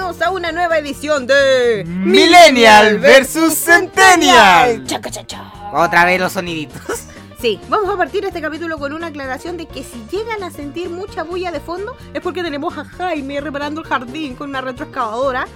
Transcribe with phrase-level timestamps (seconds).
[0.00, 4.82] bienvenidos a una nueva edición de Millennial versus Centennial.
[4.86, 5.52] Chaca, cha, cha.
[5.74, 6.80] Otra vez los soniditos.
[7.38, 10.88] Sí, vamos a partir este capítulo con una aclaración de que si llegan a sentir
[10.90, 15.46] mucha bulla de fondo es porque tenemos a Jaime reparando el jardín con una retroexcavadora.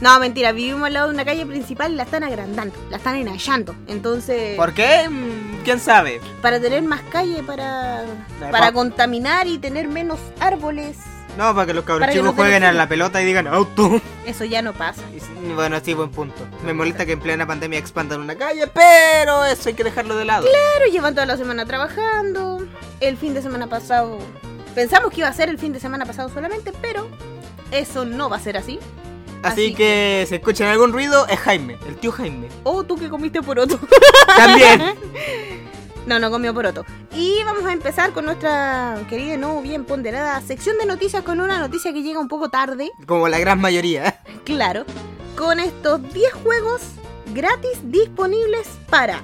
[0.00, 3.16] No, mentira, vivimos al lado de una calle principal y la están agrandando, la están
[3.16, 3.74] enallando.
[3.86, 5.08] Entonces, ¿Por qué?
[5.08, 6.20] Mm, ¿Quién sabe?
[6.42, 8.02] para tener más calle, para,
[8.40, 10.96] para pa- contaminar y tener menos árboles,
[11.36, 14.00] No, para que los cabros que chicos no jueguen a la pelota y digan auto.
[14.24, 15.02] eso ya no pasa.
[15.12, 16.46] Y Bueno, sí, buen punto.
[16.64, 20.24] Me molesta que en plena pandemia expandan una calle, pero eso hay que dejarlo de
[20.24, 20.46] lado.
[20.46, 22.64] Pero llevan toda la semana trabajando.
[23.00, 24.18] El fin de semana pasado.
[24.74, 27.08] Pensamos que iba a ser el fin de semana pasado solamente, pero
[27.70, 28.78] eso no va a ser así.
[29.42, 32.48] Así, así que si escuchan algún ruido, es Jaime, el tío Jaime.
[32.62, 33.78] O tú que comiste poroto.
[34.36, 34.82] También.
[36.06, 36.84] no, no comió poroto.
[37.14, 41.58] Y vamos a empezar con nuestra querida no bien ponderada sección de noticias con una
[41.58, 44.20] noticia que llega un poco tarde, Como la gran mayoría.
[44.44, 44.84] claro.
[45.36, 46.80] Con estos 10 juegos
[47.34, 49.22] gratis disponibles para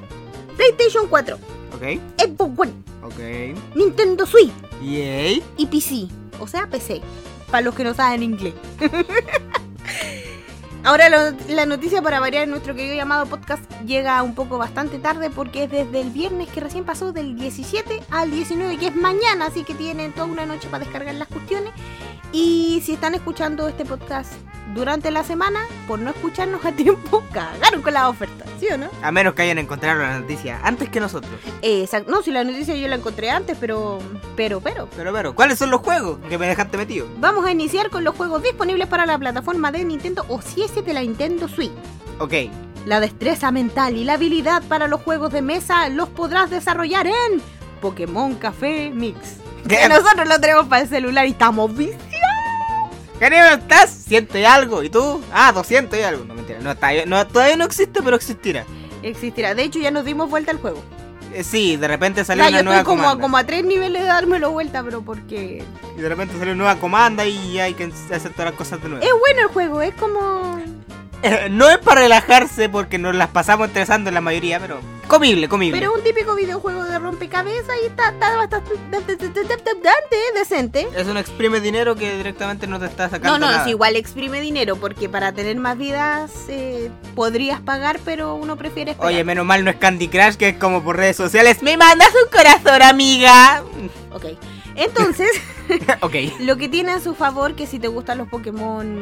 [0.56, 1.36] PlayStation 4,
[1.74, 1.82] Ok,
[2.18, 2.72] Xbox One,
[3.02, 3.76] ok.
[3.76, 5.42] Nintendo Switch Yay.
[5.56, 6.08] y PC.
[6.40, 7.00] O sea, PC.
[7.50, 8.54] Para los que no saben inglés.
[10.82, 14.98] Ahora lo- la noticia para variar en nuestro querido llamado podcast llega un poco bastante
[14.98, 18.96] tarde porque es desde el viernes que recién pasó del 17 al 19 que es
[18.96, 21.72] mañana, así que tienen toda una noche para descargar las cuestiones.
[22.32, 24.32] Y si están escuchando este podcast
[24.72, 28.86] durante la semana, por no escucharnos a tiempo, cagaron con la oferta, ¿sí o no?
[29.02, 31.32] A menos que hayan encontrado la noticia antes que nosotros.
[31.60, 32.08] Exacto.
[32.08, 33.98] No, si la noticia yo la encontré antes, pero,
[34.36, 37.08] pero, pero, Pero, pero, ¿cuáles son los juegos que me dejaste metido?
[37.18, 40.69] Vamos a iniciar con los juegos disponibles para la plataforma de Nintendo o si es
[40.76, 41.72] de la Nintendo Switch.
[42.20, 42.34] Ok.
[42.86, 47.42] La destreza mental y la habilidad para los juegos de mesa los podrás desarrollar en
[47.80, 49.18] Pokémon Café Mix.
[49.68, 52.08] Que nosotros lo tenemos para el celular y estamos viciados.
[53.18, 53.90] ¿Qué nivel estás?
[53.90, 54.82] Ciento y algo.
[54.82, 55.20] ¿Y tú?
[55.32, 56.24] Ah, 200 y algo.
[56.24, 56.60] No, mentira.
[56.60, 58.64] No, todavía no existe, pero existirá.
[59.02, 59.54] Existirá.
[59.54, 60.82] De hecho, ya nos dimos vuelta al juego.
[61.34, 63.22] Eh, sí, de repente salió yo una nueva estoy como, comanda.
[63.22, 65.62] como a tres niveles de dármelo vuelta, pero porque...
[65.96, 68.88] Y de repente salió una nueva comanda y hay que hacer todas las cosas de
[68.88, 69.04] nuevo.
[69.04, 70.58] Es bueno el juego, es como...
[71.22, 75.48] Eh, no es para relajarse porque nos las pasamos estresando en la mayoría, pero comible,
[75.48, 75.78] comible.
[75.78, 78.70] Pero es un típico videojuego de rompecabezas y está, está bastante,
[80.34, 80.88] decente.
[80.96, 83.62] Es un exprime dinero que directamente no te está No, sacando no, nada.
[83.64, 88.92] es igual exprime dinero porque para tener más vidas eh, podrías pagar, pero uno prefiere
[88.92, 89.12] esperar.
[89.12, 91.62] Oye, menos mal no es Candy Crush, que es como por redes sociales.
[91.62, 93.62] ¡Me mandas un corazón, amiga!
[94.12, 94.24] Ok.
[94.74, 95.30] Entonces,
[96.00, 96.14] ok.
[96.40, 99.00] lo que tiene a su favor que si te gustan los Pokémon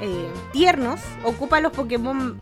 [0.00, 2.38] eh, tiernos, ocupa los Pokémon,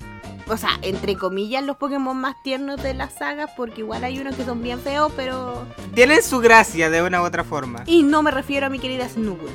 [0.48, 4.34] o sea, entre comillas, los Pokémon más tiernos de la saga, porque igual hay unos
[4.36, 5.66] que son bien feos, pero...
[5.94, 7.82] Tienen su gracia de una u otra forma.
[7.86, 9.50] Y no me refiero a mi querida Snubbull.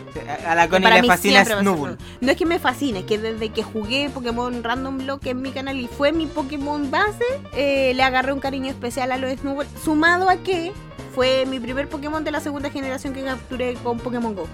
[0.48, 1.46] A la Connie le fascina.
[1.46, 1.98] Snubbull.
[2.22, 5.52] No es que me fascine, es que desde que jugué Pokémon Random Block en mi
[5.52, 7.26] canal y fue mi Pokémon base,
[7.56, 10.72] eh, le agarré un cariño especial a los Snubbull, sumado a que
[11.14, 14.48] fue mi primer Pokémon de la segunda generación que capturé con Pokémon Go.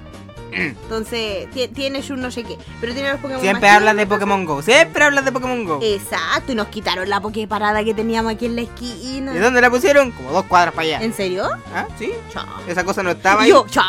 [0.51, 4.07] Entonces, ti- tiene Shun no sé qué, pero tiene los Pokémon Siempre más hablas de.
[4.07, 4.61] Pokémon Go.
[4.61, 5.79] Siempre hablas de Pokémon Go.
[5.81, 9.35] Exacto, y nos quitaron la Poképarada que teníamos aquí en la esquina.
[9.35, 10.11] ¿Y dónde la pusieron?
[10.11, 11.01] Como dos cuadras para allá.
[11.03, 11.47] ¿En serio?
[11.73, 11.87] ¿Ah?
[11.97, 12.11] ¿Sí?
[12.33, 12.45] Cha.
[12.67, 13.49] Esa cosa no estaba ahí.
[13.49, 13.83] Yo, cha.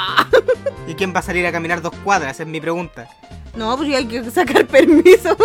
[0.87, 2.39] ¿Y quién va a salir a caminar dos cuadras?
[2.41, 3.09] Es mi pregunta.
[3.57, 5.37] No, pues hay que sacar permiso.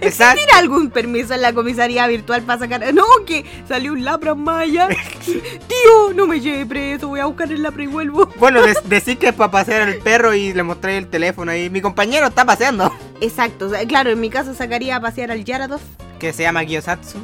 [0.00, 0.06] Exacto.
[0.06, 2.94] ¿Existirá algún permiso en la comisaría virtual para sacar?
[2.94, 4.88] No, que salió un lapra maya.
[5.26, 8.28] Tío, no me lleve preso, voy a buscar el lapra y vuelvo.
[8.38, 11.70] Bueno, de- decir que es para pasear al perro y le mostré el teléfono ahí.
[11.70, 12.92] Mi compañero está paseando.
[13.20, 15.80] Exacto, claro, en mi caso sacaría a pasear al Yarados,
[16.18, 17.18] Que se llama Gyosatsu.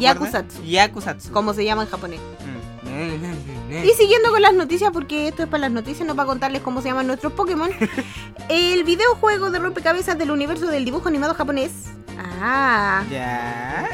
[0.00, 0.62] Yakusatsu.
[0.64, 1.30] Yakusatsu.
[1.30, 2.20] como se llama en japonés.
[2.20, 3.61] Mm.
[3.84, 6.82] Y siguiendo con las noticias, porque esto es para las noticias, no para contarles cómo
[6.82, 7.70] se llaman nuestros Pokémon.
[8.48, 11.72] el videojuego de rompecabezas del universo del dibujo animado japonés.
[12.18, 13.88] Ah, Ya.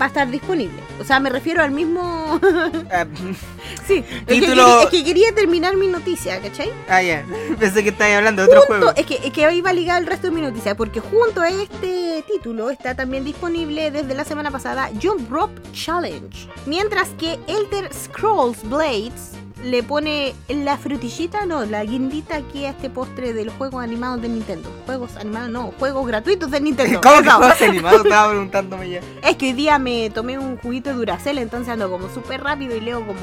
[0.00, 0.80] Va a estar disponible.
[0.98, 2.40] O sea, me refiero al mismo.
[2.92, 3.06] Ah,
[3.86, 6.70] sí, es que, quería, es que quería terminar mi noticia, ¿cachai?
[6.88, 7.24] Ah, ya.
[7.58, 8.92] Pensé que estabas hablando de otro juego.
[8.96, 11.50] Es, que, es que ahí va ligado el resto de mi noticia, porque junto a
[11.50, 16.48] este título está también disponible desde la semana pasada Jump Rope Challenge.
[16.66, 19.32] Mientras que Elder Scrolls Blades
[19.64, 24.22] le pone la frutillita, no, la guindita aquí a este postre de los juegos animados
[24.22, 24.70] de Nintendo.
[24.86, 27.00] Juegos animados, no, juegos gratuitos de Nintendo.
[27.02, 28.04] ¿Cómo que juegos animados?
[28.04, 29.00] Estaba preguntándome ya.
[29.22, 32.74] Es que hoy día me tomé un juguito de Duracell, entonces ando como súper rápido
[32.76, 33.20] y leo como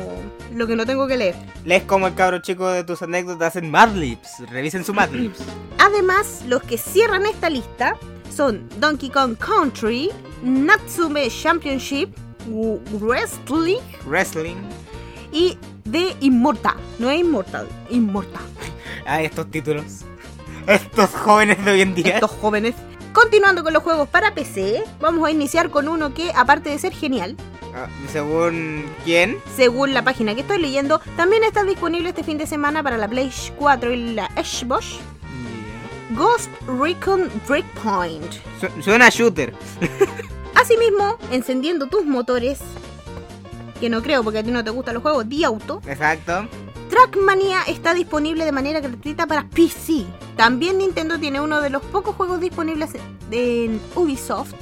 [0.54, 1.36] lo que no tengo que leer.
[1.66, 4.40] Lees como el cabro chico de tus anécdotas en Madlibs.
[4.50, 5.40] Revisen su Madlibs.
[5.80, 7.98] Además, los que cierran esta lista
[8.36, 10.12] son Donkey Kong Country,
[10.44, 12.10] Natsume Championship,
[13.00, 14.56] Wrestling Wrestling.
[15.32, 15.58] y
[15.92, 16.76] The Immortal.
[17.00, 18.42] No es Immortal, Immortal.
[19.06, 20.02] Ah, estos títulos.
[20.68, 22.16] Estos jóvenes de hoy en día.
[22.16, 22.76] estos jóvenes.
[23.14, 26.94] Continuando con los juegos para PC, vamos a iniciar con uno que, aparte de ser
[26.94, 27.38] genial,
[27.74, 29.38] Ah, ¿Según quién?
[29.56, 33.08] según la página que estoy leyendo, también está disponible este fin de semana para la
[33.08, 34.98] Play 4 y la Xbox.
[36.12, 38.32] Ghost Recon Breakpoint.
[38.60, 39.54] Su- Suena a shooter.
[40.56, 42.60] Asimismo, encendiendo tus motores,
[43.80, 46.48] que no creo porque a ti no te gustan los juegos de auto, Exacto.
[46.90, 50.06] Trackmania está disponible de manera gratuita para PC.
[50.38, 52.92] También Nintendo tiene uno de los pocos juegos disponibles
[53.30, 54.54] en Ubisoft.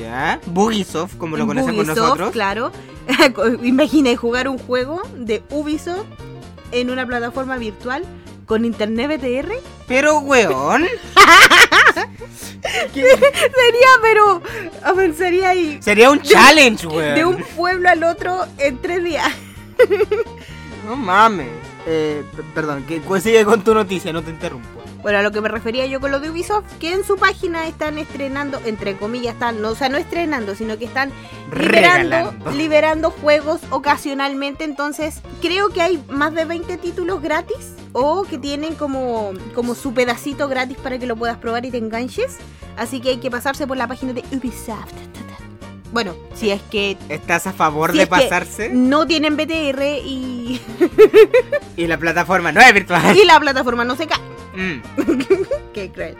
[0.00, 0.40] Ya.
[0.46, 2.30] Bugisoft, como lo conocemos Ubisoft, nosotros.
[2.32, 2.72] claro.
[3.62, 6.06] Imagina jugar un juego de Ubisoft
[6.72, 8.04] en una plataforma virtual
[8.46, 9.52] con internet BTR.
[9.86, 10.84] Pero, weón.
[12.92, 14.42] Sería, pero.
[14.82, 15.78] A ver, sería ahí.
[15.82, 17.14] Sería un challenge, weón.
[17.14, 19.32] De un pueblo al otro en tres días.
[20.86, 21.48] No mames.
[21.86, 24.68] Eh, perdón, que sigue con tu noticia, no te interrumpo.
[25.02, 27.66] Bueno, a lo que me refería yo con lo de Ubisoft, que en su página
[27.66, 31.12] están estrenando, entre comillas, están, no, o sea, no estrenando, sino que están
[31.54, 34.64] liberando, liberando juegos ocasionalmente.
[34.64, 39.92] Entonces, creo que hay más de 20 títulos gratis o que tienen como, como su
[39.92, 42.38] pedacito gratis para que lo puedas probar y te enganches.
[42.78, 44.94] Así que hay que pasarse por la página de Ubisoft.
[45.94, 48.68] Bueno, si es que ¿Estás a favor Si de pasarse?
[48.70, 50.60] no tienen BTR y,
[51.76, 53.16] Y la plataforma no es virtual.
[53.16, 54.18] y la plataforma no se cae.
[54.56, 54.82] Mm.
[55.72, 56.16] Qué cruel.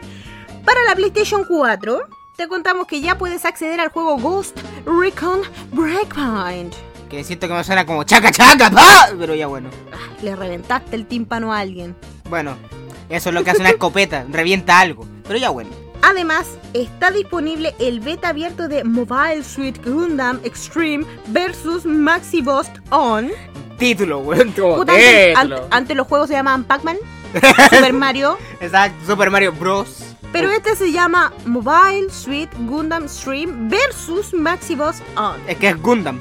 [0.64, 2.02] Para la PlayStation 4,
[2.36, 4.56] te contamos que ya puedes acceder al juego Ghost
[4.86, 5.40] Recon
[5.72, 6.72] Breakpoint.
[7.10, 9.08] Que siento que me suena como chaca chaca, pa.
[9.18, 9.70] Pero ya bueno.
[10.22, 11.96] Le reventaste el tímpano a alguien.
[12.30, 12.56] Bueno,
[13.08, 15.04] eso es lo que hace una escopeta, revienta algo.
[15.26, 15.70] Pero ya bueno.
[16.06, 23.30] Además, está disponible el beta abierto de Mobile Suit Gundam Extreme vs Maxi Boss On.
[23.78, 24.52] Título, weón.
[24.52, 26.96] Puta, antes, an- antes los juegos se llamaban Pac-Man,
[27.70, 30.04] Super Mario, Exacto, Super Mario Bros.
[30.30, 35.36] pero este se llama Mobile Suit Gundam Extreme vs Maxi Boss On.
[35.48, 36.20] Es que es Gundam.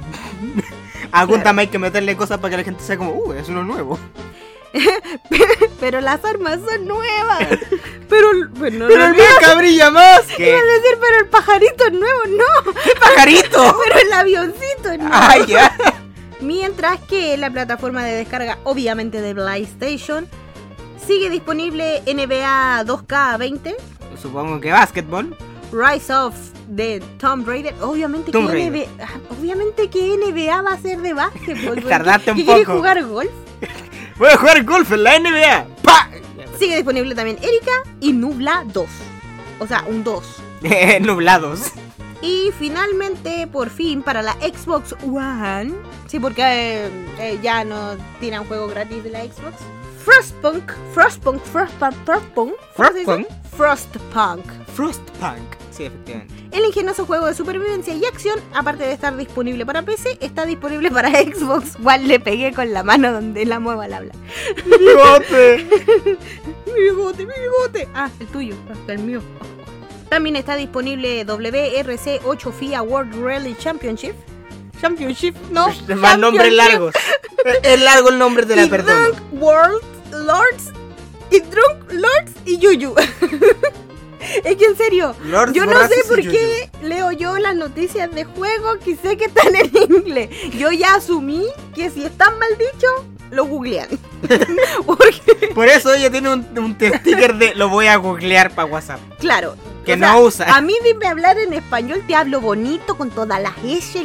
[1.12, 3.64] A Gundam hay que meterle cosas para que la gente sea como, uh, es uno
[3.64, 4.00] nuevo.
[5.80, 7.48] Pero las armas son nuevas.
[8.10, 8.28] Pero,
[8.60, 9.34] pero no Pero lo el digas.
[9.40, 10.22] mecha brilla más.
[10.28, 10.54] Iba ¿Qué?
[10.56, 12.74] a decir, pero el pajarito es nuevo, no.
[12.84, 13.76] ¡Qué pajarito!
[13.86, 15.10] Pero el avioncito no.
[15.12, 15.76] ¡Ay, ya!
[16.40, 20.28] Mientras que la plataforma de descarga, obviamente de PlayStation,
[21.08, 23.76] sigue disponible NBA 2K20,
[24.22, 25.36] Supongo que básquetbol.
[25.72, 26.36] Rise of
[26.76, 27.74] the Tomb Raider.
[27.82, 28.38] Obviamente que.
[28.38, 31.82] NBA, ah, obviamente que NBA va a ser de básquetbol.
[31.84, 32.78] Tardaste un ¿Qué quieres poco.
[32.78, 33.32] jugar golf?
[34.18, 35.68] Voy a jugar golf en la NBA.
[35.82, 36.10] ¡Pa!
[36.60, 38.88] Sigue disponible también Erika y Nubla 2.
[39.60, 40.44] O sea, un 2.
[41.02, 41.72] Nublados.
[42.22, 45.74] Y finalmente, por fin, para la Xbox One.
[46.08, 46.90] Sí, porque eh,
[47.20, 49.56] eh, ya no tiran juego gratis de la Xbox.
[50.04, 52.54] Frostpunk, Frostpunk, Frostpunk, Frostpunk.
[52.76, 53.28] Frostpunk.
[53.58, 54.46] Frostpunk.
[54.76, 55.63] Frostpunk.
[55.76, 56.34] Sí, efectivamente.
[56.52, 60.92] El ingenioso juego de supervivencia y acción, aparte de estar disponible para PC, está disponible
[60.92, 62.04] para Xbox One.
[62.04, 64.14] Le pegué con la mano donde la mueva al habla.
[64.66, 65.68] ¡Bigote!
[66.68, 67.88] Mi bigote, mi bigote.
[67.94, 68.56] Ah, el tuyo,
[68.88, 69.22] el mío.
[70.10, 74.16] También está disponible WRC 8 FIA World Rally Championship.
[74.82, 75.68] Championship, no.
[75.98, 76.96] Más nombres largos.
[77.62, 79.08] Es largo el nombre de la y persona.
[79.08, 80.72] Drunk World Lords.
[81.30, 82.96] Y Drunk Lords y Yuyu.
[84.44, 85.16] es que en serio,
[85.54, 89.56] yo no sé por qué leo yo las noticias de juego que sé que están
[89.56, 90.30] en inglés.
[90.58, 92.88] Yo ya asumí que si están mal dicho,
[93.32, 93.88] lo googlean.
[94.86, 99.00] Porque, Por eso ella tiene un, un sticker de lo voy a googlear para WhatsApp.
[99.20, 99.56] claro.
[99.84, 100.46] Que o no usa.
[100.56, 104.02] A mí dime hablar en español, te hablo bonito con todas las S,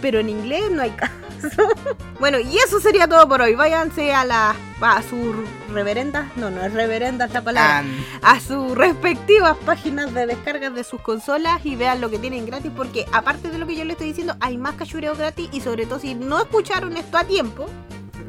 [0.00, 1.12] pero en inglés no hay caso.
[2.20, 3.54] bueno, y eso sería todo por hoy.
[3.54, 5.34] Váyanse a la a sus
[5.72, 7.82] reverendas, no, no es reverenda esta palabra,
[8.22, 12.44] Ah, a sus respectivas páginas de descargas de sus consolas y vean lo que tienen
[12.44, 15.60] gratis, porque aparte de lo que yo le estoy diciendo, hay más cachureo gratis y
[15.62, 17.66] sobre todo si no escucharon esto a tiempo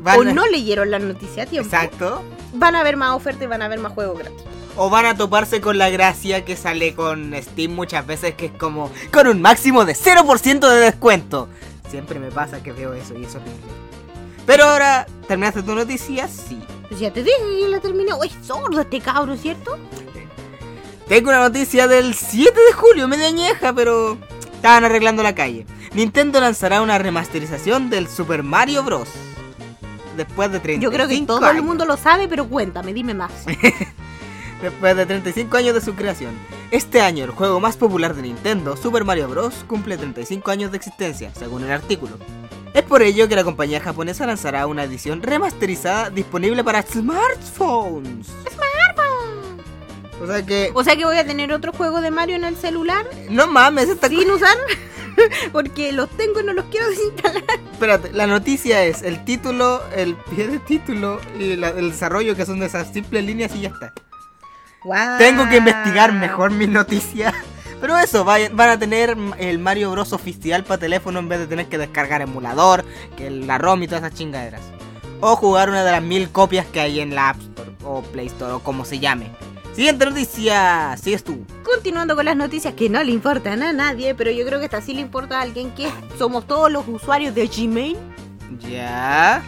[0.01, 2.23] van o a- no leyeron la noticia a tiempo, Exacto.
[2.53, 4.41] van a ver más ofertas y van a ver más juegos gratis.
[4.77, 8.51] O van a toparse con la gracia que sale con Steam muchas veces, que es
[8.53, 11.49] como con un máximo de 0% de descuento.
[11.89, 13.61] Siempre me pasa que veo eso y eso es horrible.
[14.45, 16.27] Pero ahora, ¿terminaste tu noticia?
[16.27, 16.59] Sí.
[16.87, 18.13] Pues ya te dije que la terminé.
[18.13, 19.77] Uy, sordo este cabro, ¿cierto?
[21.07, 24.17] Tengo una noticia del 7 de julio, media añeja, pero
[24.53, 25.65] estaban arreglando la calle.
[25.93, 29.09] Nintendo lanzará una remasterización del Super Mario Bros.
[30.17, 31.57] Después de 35 Yo creo que todo años.
[31.57, 33.31] el mundo lo sabe, pero cuéntame, dime más.
[34.61, 36.31] Después de 35 años de su creación.
[36.71, 40.77] Este año, el juego más popular de Nintendo, Super Mario Bros., cumple 35 años de
[40.77, 42.17] existencia, según el artículo.
[42.73, 48.27] Es por ello que la compañía japonesa lanzará una edición remasterizada disponible para smartphones.
[50.21, 50.71] O sea que.
[50.73, 53.87] O sea que voy a tener otro juego de Mario en el celular No mames,
[53.87, 54.57] esta sin usar.
[55.51, 57.43] Porque los tengo y no los quiero desinstalar.
[57.71, 62.45] Espérate, la noticia es el título, el pie de título y la- el desarrollo que
[62.45, 63.93] son de esas simples líneas y ya está.
[65.17, 67.33] Tengo que investigar mejor mis noticias.
[67.81, 71.67] Pero eso, van a tener el Mario Bros oficial para teléfono en vez de tener
[71.67, 72.83] que descargar emulador,
[73.15, 74.61] que la ROM y todas esas chingaderas.
[75.21, 78.27] O jugar una de las mil copias que hay en la App Store o Play
[78.27, 79.29] Store o como se llame.
[79.75, 81.45] Siguiente noticia, sigues tú.
[81.63, 84.81] Continuando con las noticias que no le importan a nadie, pero yo creo que esta
[84.81, 87.95] sí le importa a alguien que somos todos los usuarios de Gmail.
[88.59, 89.43] Ya.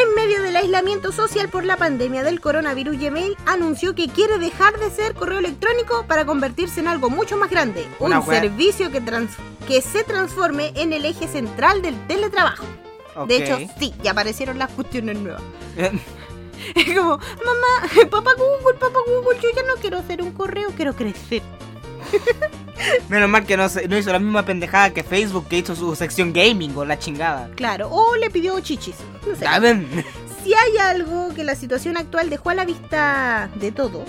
[0.00, 4.78] En medio del aislamiento social por la pandemia del coronavirus, Gmail anunció que quiere dejar
[4.78, 9.00] de ser correo electrónico para convertirse en algo mucho más grande, Una un servicio que,
[9.00, 9.36] trans-
[9.66, 12.64] que se transforme en el eje central del teletrabajo.
[13.26, 15.42] De hecho, sí, ya aparecieron las cuestiones nuevas.
[16.74, 20.92] Es como, mamá, papá Google, papá Google, yo ya no quiero hacer un correo, quiero
[20.94, 21.40] crecer.
[23.08, 26.32] Menos mal que no, no hizo la misma pendejada que Facebook que hizo su sección
[26.32, 27.50] gaming o la chingada.
[27.56, 28.96] Claro, o le pidió chichis.
[29.26, 29.44] No sé.
[29.44, 30.04] ¿Saben?
[30.44, 34.04] Si hay algo que la situación actual dejó a la vista de todos,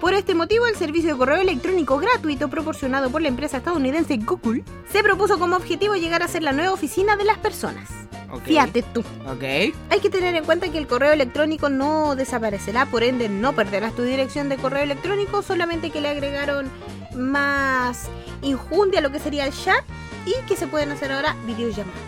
[0.00, 4.64] por este motivo el servicio de correo electrónico gratuito proporcionado por la empresa estadounidense Google
[4.90, 7.88] se propuso como objetivo llegar a ser la nueva oficina de las personas.
[8.30, 8.42] Ok.
[8.44, 9.00] Fíjate tú.
[9.00, 9.42] Ok.
[9.90, 13.94] Hay que tener en cuenta que el correo electrónico no desaparecerá, por ende no perderás
[13.94, 16.70] tu dirección de correo electrónico, solamente que le agregaron
[17.16, 18.08] más
[18.42, 19.84] injundia a lo que sería el chat
[20.26, 22.00] y que se pueden hacer ahora videollamadas.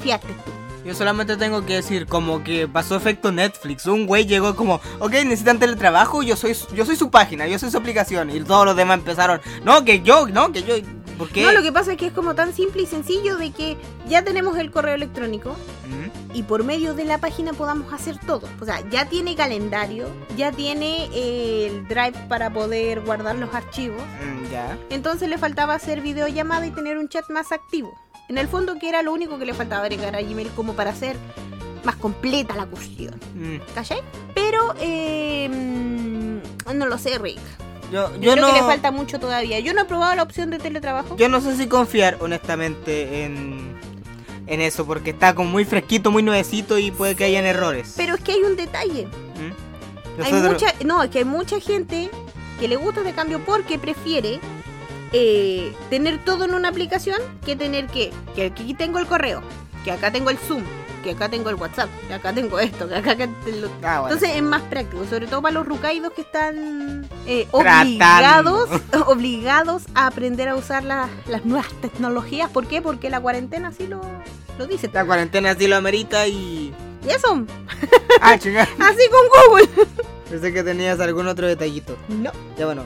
[0.00, 0.59] Fíjate tú.
[0.84, 3.86] Yo solamente tengo que decir como que pasó efecto Netflix.
[3.86, 7.58] Un güey llegó como, ok, necesitan teletrabajo, yo soy, su- yo soy su página, yo
[7.58, 8.30] soy su aplicación.
[8.30, 10.74] Y todos los demás empezaron, no, que yo, no, que yo.
[11.18, 11.42] ¿Por qué?
[11.42, 13.76] No, lo que pasa es que es como tan simple y sencillo de que
[14.08, 15.54] ya tenemos el correo electrónico
[15.90, 18.48] Mm, y por medio de la página podamos hacer todo.
[18.60, 20.06] O sea, ya tiene calendario,
[20.36, 24.00] ya tiene eh, el drive para poder guardar los archivos.
[24.00, 24.78] mm, ya.
[24.88, 27.92] Entonces le faltaba hacer videollamada y tener un chat más activo.
[28.30, 30.90] En el fondo que era lo único que le faltaba agregar a Gmail como para
[30.90, 31.16] hacer
[31.82, 33.18] más completa la cuestión.
[33.34, 34.02] Mm, ¿Cachai?
[34.36, 35.48] Pero eh,
[36.72, 37.40] no lo sé, Rick.
[37.90, 38.52] Yo, Yo, yo creo no.
[38.54, 39.58] que le falta mucho todavía.
[39.58, 41.16] Yo no he probado la opción de teletrabajo.
[41.16, 43.74] Yo no sé si confiar, honestamente, en,
[44.46, 47.94] en eso, porque está como muy fresquito, muy nuevecito y puede que hayan errores.
[47.96, 49.06] Pero es que hay un detalle.
[49.08, 50.22] ¿Mm?
[50.22, 52.08] Hay mucha, no, es que hay mucha gente
[52.60, 54.38] que le gusta este cambio porque prefiere
[55.12, 59.42] eh, tener todo en una aplicación que tener que, que aquí tengo el correo,
[59.84, 60.62] que acá tengo el Zoom,
[61.02, 63.16] que acá tengo el WhatsApp, que acá tengo esto, que acá...
[63.16, 64.14] que lo- Ah, bueno.
[64.14, 68.68] Entonces es más práctico, sobre todo para los rucaidos que están eh, obligados,
[69.06, 72.50] obligados a aprender a usar la- las nuevas tecnologías.
[72.50, 72.82] ¿Por qué?
[72.82, 74.02] Porque la cuarentena así lo,
[74.58, 74.90] lo dice.
[74.92, 76.72] la cuarentena sí lo amerita y.
[77.06, 77.46] Y eso,
[78.20, 78.68] Ah, chingada.
[78.78, 79.86] así con Google.
[80.28, 81.96] Pensé que tenías algún otro detallito.
[82.08, 82.30] No.
[82.58, 82.82] Ya bueno.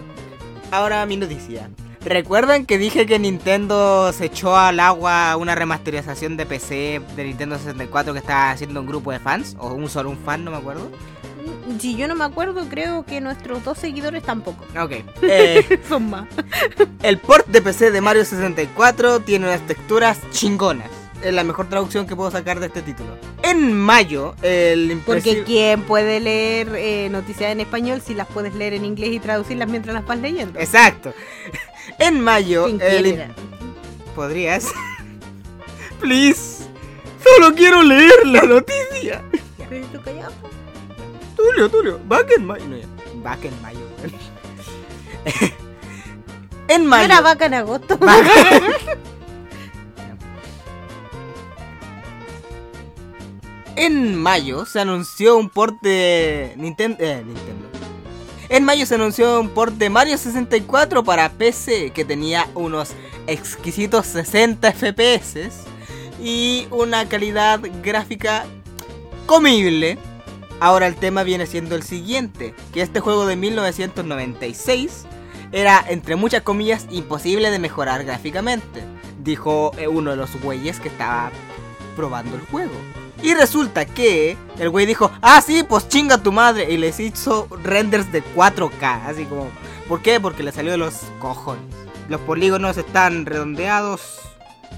[0.71, 1.69] Ahora mi noticia.
[2.05, 7.57] ¿Recuerdan que dije que Nintendo se echó al agua una remasterización de PC de Nintendo
[7.57, 9.57] 64 que estaba haciendo un grupo de fans?
[9.59, 10.91] O un solo un fan, no me acuerdo.
[11.79, 14.65] Si yo no me acuerdo, creo que nuestros dos seguidores tampoco.
[14.79, 14.93] Ok.
[15.23, 16.27] Eh, Son más.
[17.03, 20.91] el port de PC de Mario 64 tiene unas texturas chingonas.
[21.23, 23.17] Es la mejor traducción que puedo sacar de este título.
[23.43, 28.75] En mayo, el Porque ¿quién puede leer eh, noticias en español si las puedes leer
[28.75, 30.61] en inglés y traducirlas mientras las vas leyendo?
[30.61, 31.15] Exacto.
[31.99, 33.25] En mayo, ¿Quién el?
[34.15, 34.67] ¿Podrías?
[36.01, 36.65] Please.
[37.23, 39.23] Solo quiero leer la noticia.
[39.69, 40.33] Pero tú callado.
[41.37, 42.01] Tulio, Tulio.
[42.07, 42.65] Back en mayo.
[42.67, 42.87] No, ya.
[43.23, 43.81] Back en mayo.
[46.69, 47.05] en mayo.
[47.05, 47.99] era vaca en agosto.
[53.77, 57.69] En mayo se anunció un port de Ninten- eh, Nintendo.
[58.49, 62.93] En mayo se anunció un port de Mario 64 para PC que tenía unos
[63.27, 65.65] exquisitos 60 FPS
[66.23, 68.45] y una calidad gráfica
[69.27, 69.99] comible.
[70.61, 75.07] Ahora el tema viene siendo el siguiente, que este juego de 1996
[75.53, 78.83] era, entre muchas comillas, imposible de mejorar gráficamente,
[79.23, 81.31] dijo eh, uno de los güeyes que estaba
[81.97, 82.75] probando el juego.
[83.25, 86.71] Y resulta que el güey dijo, ah, sí, pues chinga tu madre.
[86.71, 89.07] Y les hizo renders de 4K.
[89.07, 89.51] Así como,
[89.89, 90.21] ¿por qué?
[90.21, 91.75] Porque le salió de los cojones.
[92.11, 94.21] Los polígonos están redondeados.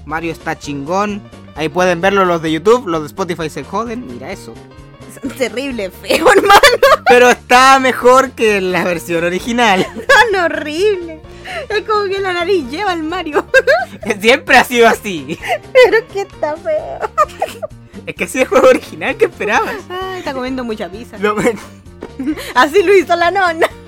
[0.05, 1.21] Mario está chingón.
[1.57, 2.87] Ahí pueden verlo los de YouTube.
[2.87, 4.07] Los de Spotify se joden.
[4.07, 4.53] Mira eso.
[5.21, 6.61] Son terrible feo, hermano.
[7.05, 9.85] Pero está mejor que la versión original.
[10.07, 11.19] Tan horrible.
[11.67, 13.45] Es como que la nariz lleva al Mario.
[14.21, 15.37] Siempre ha sido así.
[15.73, 16.99] Pero que está feo.
[18.05, 19.75] Es que así es el juego original que esperabas.
[19.89, 21.17] Ay, está comiendo mucha pizza.
[21.17, 21.35] Lo-
[22.55, 23.67] Así lo hizo la nona.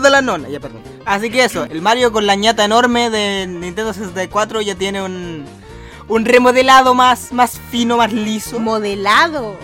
[0.00, 0.48] de la nona.
[0.48, 0.82] Ya, perdón.
[1.04, 5.44] Así que eso, el Mario con la ñata enorme de Nintendo 64 ya tiene un,
[6.08, 8.58] un remodelado más, más fino, más liso.
[8.58, 9.56] Modelado.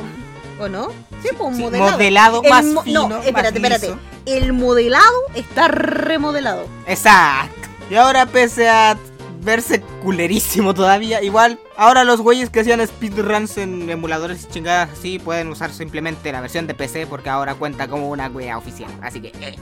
[0.61, 0.89] ¿O no?
[1.23, 1.93] Sí, pues Sí, modelado.
[1.93, 3.87] modelado El más mo- fino, No, más espérate, espérate.
[3.89, 3.99] liso.
[4.27, 6.67] El modelado está remodelado.
[6.87, 7.69] Exacto.
[7.91, 8.97] Y ahora pese a
[9.41, 15.19] verse culerísimo todavía, igual, ahora los güeyes que hacían speedruns en emuladores y chingadas así
[15.19, 18.91] pueden usar simplemente la versión de PC porque ahora cuenta como una wea oficial.
[19.03, 19.57] Así que, eh.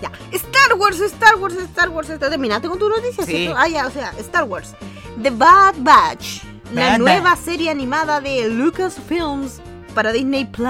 [0.00, 0.10] Ya.
[0.32, 2.10] Star Wars, Star Wars, Star Wars.
[2.10, 3.24] ¿Está terminaste con tu noticia?
[3.24, 3.32] Sí.
[3.32, 3.56] ¿cierto?
[3.58, 4.74] Ah, ya, o sea, Star Wars.
[5.22, 6.42] The Bad Batch.
[6.74, 9.60] la Bad nueva serie animada de Lucasfilms
[9.94, 10.68] para Disney Plus.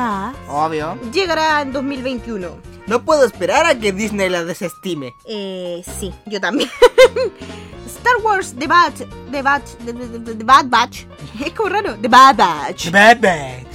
[0.48, 0.98] obvio.
[1.12, 2.71] Llegará en 2021.
[2.86, 5.14] No puedo esperar a que Disney la desestime.
[5.24, 6.68] Eh, sí, yo también.
[7.86, 8.92] Star Wars The Bad,
[9.30, 11.06] The Bad, The, The- The Bad Batch.
[11.44, 11.96] Es como raro.
[12.00, 12.90] The Bad Batch.
[12.90, 13.66] Bad Batch.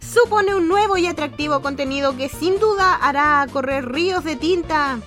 [0.00, 4.98] supone un nuevo y atractivo contenido que sin duda hará correr ríos de tinta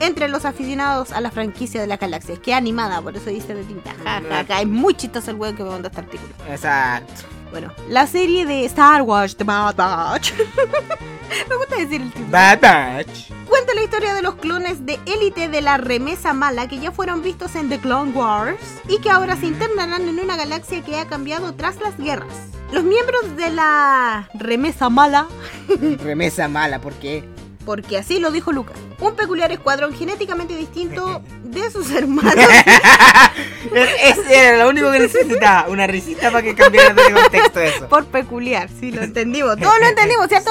[0.00, 2.38] entre los aficionados a la franquicia de las galaxias.
[2.38, 3.94] Que animada, por eso dice de tinta.
[4.04, 4.60] Ja, ja, ja.
[4.62, 6.32] Es muy chistoso el weón que me mandó este artículo.
[6.48, 7.22] Exacto.
[7.54, 10.32] Bueno, la serie de Star Wars The Bad Batch.
[11.48, 12.32] me gusta decir el título.
[12.32, 13.30] Bad Batch.
[13.48, 17.22] Cuenta la historia de los clones de élite de la remesa mala que ya fueron
[17.22, 18.58] vistos en The Clone Wars
[18.88, 22.34] y que ahora se internarán en una galaxia que ha cambiado tras las guerras.
[22.72, 25.28] Los miembros de la remesa mala
[26.02, 27.22] Remesa mala, ¿por qué?
[27.64, 28.76] Porque así lo dijo Lucas.
[29.00, 32.34] Un peculiar escuadrón genéticamente distinto de sus hermanos.
[34.02, 35.68] Ese era lo único que necesitaba.
[35.68, 37.88] Una risita para que cambiara de contexto eso.
[37.88, 39.56] Por peculiar, sí, lo entendimos.
[39.56, 40.50] Todos lo entendimos, ¿cierto?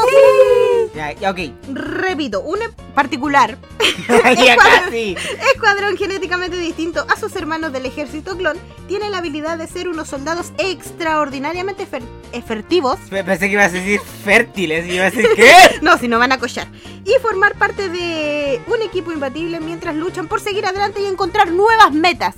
[0.96, 1.40] Ya, ya, ok.
[1.74, 2.60] Repito, un
[2.94, 3.58] particular
[4.38, 5.16] ya casi.
[5.56, 8.58] escuadrón genéticamente distinto a sus hermanos del ejército clon
[8.88, 13.00] tiene la habilidad de ser unos soldados extraordinariamente fer- efectivos.
[13.10, 14.86] Pe- Pensé que ibas a decir fértiles.
[14.86, 15.52] Y iba a decir, ¿qué?
[15.82, 16.68] No, si no van a collar.
[17.06, 21.92] Y formar parte de un equipo imbatible mientras luchan por seguir adelante y encontrar nuevas
[21.92, 22.36] metas.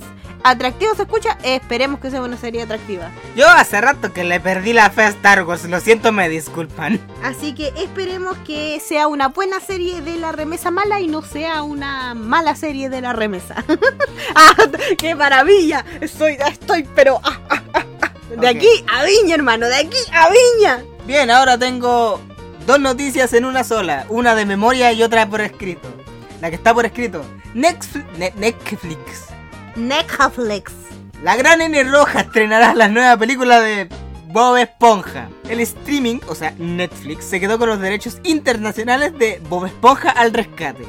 [0.48, 3.10] Atractivo se escucha, esperemos que sea una serie atractiva.
[3.34, 5.64] Yo hace rato que le perdí la fe a Star Wars.
[5.64, 7.00] Lo siento, me disculpan.
[7.24, 11.64] Así que esperemos que sea una buena serie de la remesa mala y no sea
[11.64, 13.64] una mala serie de la remesa.
[14.36, 14.54] ¡Ah,
[14.96, 15.84] qué maravilla!
[16.00, 17.20] Estoy, estoy, pero...
[17.24, 17.60] ah, ah.
[18.38, 20.84] De aquí a Viña, hermano, de aquí a Viña.
[21.06, 22.20] Bien, ahora tengo
[22.68, 24.06] dos noticias en una sola.
[24.10, 25.88] Una de memoria y otra por escrito.
[26.40, 27.24] La que está por escrito.
[27.52, 29.35] Netflix.
[29.76, 30.72] Netflix.
[31.22, 33.88] La gran N roja estrenará la nueva película de
[34.28, 35.28] Bob Esponja.
[35.48, 40.32] El streaming, o sea, Netflix, se quedó con los derechos internacionales de Bob Esponja al
[40.32, 40.84] rescate.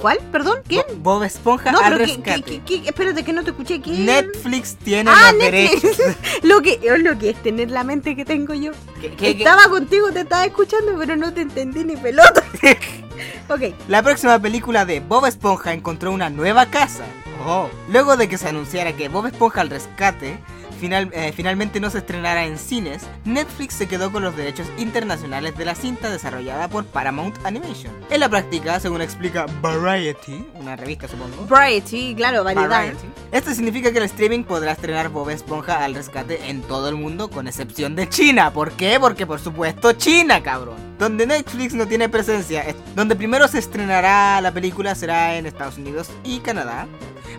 [0.00, 0.18] ¿Cuál?
[0.32, 0.60] ¿Perdón?
[0.66, 0.82] ¿Quién?
[0.96, 2.42] Bo- Bob Esponja No, al pero ¿qué, rescate.
[2.42, 3.82] qué, qué- qué- espérate que no te escuché.
[3.82, 4.06] ¿Quién?
[4.06, 5.82] Netflix tiene Ah, los Netflix.
[5.98, 6.16] derechos.
[6.42, 8.72] lo que es lo que es tener la mente que tengo yo.
[9.00, 9.30] ¿Qué- qué- qué?
[9.42, 12.42] Estaba contigo, te estaba escuchando, pero no te entendí ni pelota.
[13.50, 13.60] ok.
[13.88, 17.04] La próxima película de Bob Esponja encontró una nueva casa.
[17.46, 17.68] Oh.
[17.88, 20.38] Luego de que se anunciara que Bob Esponja al rescate
[20.80, 25.54] final- eh, finalmente no se estrenara en cines, Netflix se quedó con los derechos internacionales
[25.58, 27.92] de la cinta desarrollada por Paramount Animation.
[28.08, 31.46] En la práctica, según explica Variety, una revista supongo.
[31.46, 32.68] Variety, claro, variedad.
[32.70, 33.06] Variety.
[33.30, 37.28] Esto significa que el streaming podrá estrenar Bob Esponja al rescate en todo el mundo,
[37.28, 38.50] con excepción de China.
[38.52, 38.98] ¿Por qué?
[38.98, 40.89] Porque por supuesto China, cabrón.
[41.00, 45.78] Donde Netflix no tiene presencia, es- donde primero se estrenará la película será en Estados
[45.78, 46.86] Unidos y Canadá.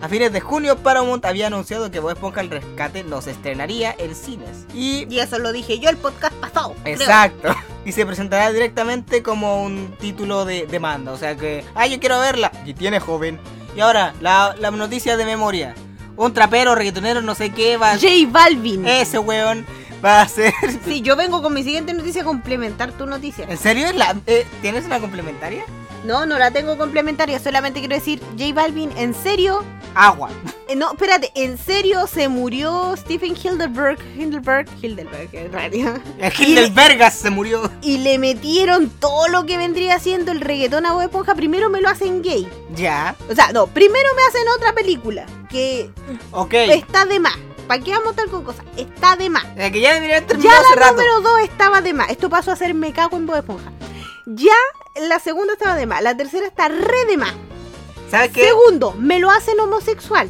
[0.02, 3.96] A fines de junio, Paramount había anunciado que Bob Esponja al rescate no se estrenaría
[4.00, 4.66] en cines.
[4.74, 6.76] Y Y eso lo dije yo el podcast pasado.
[6.82, 6.96] creo.
[6.96, 7.56] Exacto.
[7.86, 11.12] Y se presentará directamente como un título de demanda.
[11.12, 12.52] O sea que, ah, yo quiero verla.
[12.66, 13.40] Y tiene joven.
[13.76, 15.76] Y ahora, la, la noticia de memoria.
[16.18, 18.88] Un trapero, reggaetonero, no sé qué, va J Balvin.
[18.88, 19.66] Ese weón
[20.06, 20.54] va a ser...
[20.86, 23.46] Sí, yo vengo con mi siguiente noticia a complementar tu noticia.
[23.50, 23.88] ¿En serio?
[23.88, 25.64] ¿Es la- eh, ¿Tienes una complementaria?
[26.06, 29.64] No, no la tengo complementaria, solamente quiero decir, J Balvin, ¿en serio?
[29.94, 30.30] Agua.
[30.68, 34.00] Eh, no, espérate, ¿en serio se murió Stephen Hildeberg?
[34.18, 36.02] Hildeberg, Hildeberg, en realidad.
[36.40, 37.70] Del Vergas se murió.
[37.84, 41.36] Y le metieron todo lo que vendría siendo el reggaetón a Bob Esponja.
[41.36, 42.48] Primero me lo hacen gay.
[42.76, 43.16] Ya.
[43.30, 45.26] O sea, no, primero me hacen otra película.
[45.50, 45.92] Que
[46.32, 46.54] Ok.
[46.54, 47.38] está de más.
[47.72, 48.66] ¿Para qué vamos a estar con cosas?
[48.76, 49.46] Está de más.
[49.46, 50.96] Que ya debería hace la rato.
[50.96, 52.10] número 2 estaba de más.
[52.10, 53.72] Esto pasó a ser me cago en Bob Esponja.
[54.26, 54.58] Ya
[55.08, 56.02] la segunda estaba de más.
[56.02, 57.34] La tercera está re de más.
[58.10, 58.44] ¿Sabes qué?
[58.44, 60.30] Segundo, me lo hacen homosexual.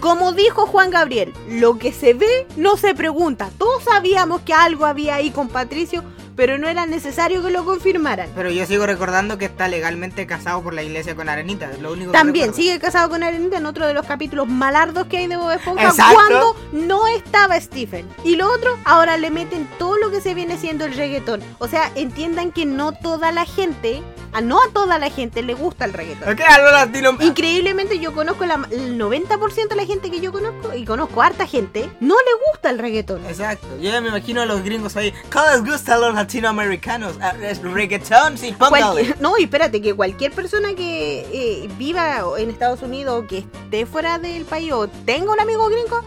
[0.00, 3.50] Como dijo Juan Gabriel, lo que se ve no se pregunta.
[3.58, 6.02] Todos sabíamos que algo había ahí con Patricio,
[6.38, 8.30] pero no era necesario que lo confirmaran.
[8.36, 11.68] Pero yo sigo recordando que está legalmente casado por la iglesia con Arenita.
[11.72, 12.62] Es lo único que También recuerdo.
[12.62, 15.88] sigue casado con Arenita en otro de los capítulos malardos que hay de Bob Esponja
[15.88, 16.14] Exacto.
[16.14, 18.06] cuando no estaba Stephen.
[18.22, 21.42] Y lo otro, ahora le meten todo lo que se viene siendo el reggaetón.
[21.58, 24.00] O sea, entiendan que no toda la gente
[24.32, 26.32] a no a toda la gente le gusta el reggaetón.
[26.32, 27.14] Ok, a los latinos.
[27.20, 31.46] Increíblemente yo conozco la- el 90% de la gente que yo conozco y conozco harta
[31.46, 33.24] gente, no le gusta el reggaetón.
[33.26, 35.12] Exacto, yo ya me imagino a los gringos ahí.
[35.32, 37.14] ¿Cómo les gusta a los latinoamericanos?
[37.20, 39.14] Ah, es reggaetón, sí, póngale.
[39.20, 43.86] No, y espérate, que cualquier persona que eh, viva en Estados Unidos o que esté
[43.86, 46.02] fuera del país o tenga un amigo gringo,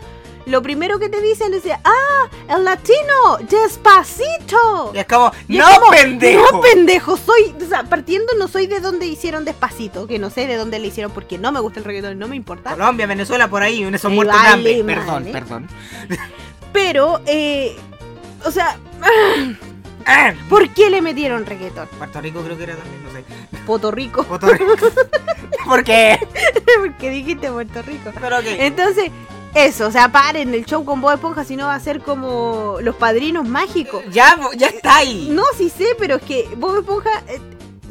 [0.51, 4.91] lo primero que te dicen es, ah, el latino, despacito.
[4.93, 6.51] Y es como, Y es no, como, pendejo.
[6.51, 10.47] No, pendejo, soy, o sea, partiendo no soy de donde hicieron despacito, que no sé
[10.47, 12.71] de dónde le hicieron porque no me gusta el reggaetón, no me importa.
[12.71, 14.83] Colombia, Venezuela, por ahí, Me muertos vale hambre.
[14.83, 15.67] Perdón, perdón.
[16.73, 17.75] Pero, eh,
[18.45, 18.77] o sea,
[20.05, 21.87] Ah, ¿por qué le metieron reggaetón?
[21.97, 23.23] Puerto Rico creo que era también, no sé.
[23.65, 24.75] Puerto Rico, Puerto Rico.
[25.65, 26.19] ¿Por qué?
[26.79, 28.11] porque dijiste Puerto Rico.
[28.19, 28.45] Pero ok.
[28.47, 29.11] Entonces,
[29.53, 32.77] eso, o sea, paren el show con Bob Esponja, si no va a ser como
[32.81, 34.03] los padrinos mágicos.
[34.09, 35.27] Ya, ya está ahí.
[35.29, 37.39] No, sí sé, pero es que Bob Esponja eh,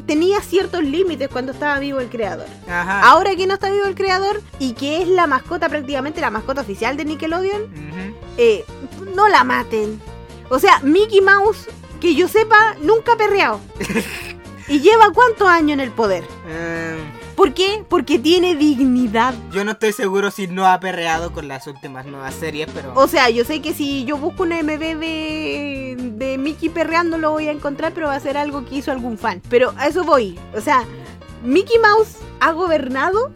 [0.07, 2.47] tenía ciertos límites cuando estaba vivo el creador.
[2.67, 3.03] Ajá.
[3.03, 6.63] Ahora que no está vivo el creador y que es la mascota, prácticamente la mascota
[6.63, 7.71] oficial de Nickelodeon,
[8.39, 8.65] eh,
[9.15, 10.01] no la maten.
[10.49, 11.69] O sea, Mickey Mouse,
[12.01, 13.61] que yo sepa, nunca ha perreado.
[14.69, 16.25] ¿Y lleva cuántos años en el poder?
[16.49, 16.97] Eh,
[17.41, 17.87] ¿Por qué?
[17.89, 19.33] Porque tiene dignidad.
[19.51, 22.93] yo no estoy seguro si no ha perreado con las últimas nuevas series, pero.
[22.95, 27.31] O sea, yo sé que si yo busco una MV de, de Mickey perreando lo
[27.31, 29.41] voy a encontrar, pero va a ser algo que hizo algún fan.
[29.49, 30.39] Pero a eso voy.
[30.55, 30.85] O sea,
[31.43, 33.33] Mickey Mouse ha gobernado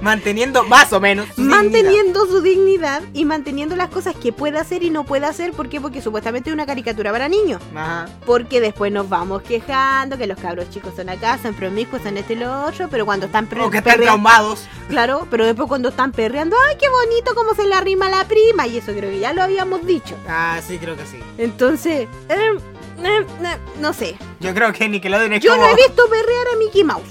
[0.00, 1.26] manteniendo más o menos.
[1.28, 1.56] su dignidad.
[1.62, 5.52] manteniendo su dignidad y manteniendo las cosas que puede hacer y no puede hacer.
[5.52, 5.80] ¿Por qué?
[5.80, 7.60] Porque supuestamente es una caricatura para niños.
[7.74, 8.06] Ajá.
[8.26, 12.34] Porque después nos vamos quejando que los cabros chicos son acá, son promiscuos, son este
[12.34, 14.66] y lo otro, pero cuando están O que están traumados.
[14.88, 18.66] Claro, pero después cuando están perreando, ¡ay, qué bonito cómo se le arrima la prima!
[18.66, 20.16] Y eso creo que ya lo habíamos dicho.
[20.28, 21.18] Ah, sí, creo que sí.
[21.38, 22.58] Entonces, eh,
[23.02, 24.16] eh, eh, no sé.
[24.40, 25.64] Yo creo que Nickelodeon es Yo como.
[25.64, 27.04] no he visto perrear a Mickey Mouse.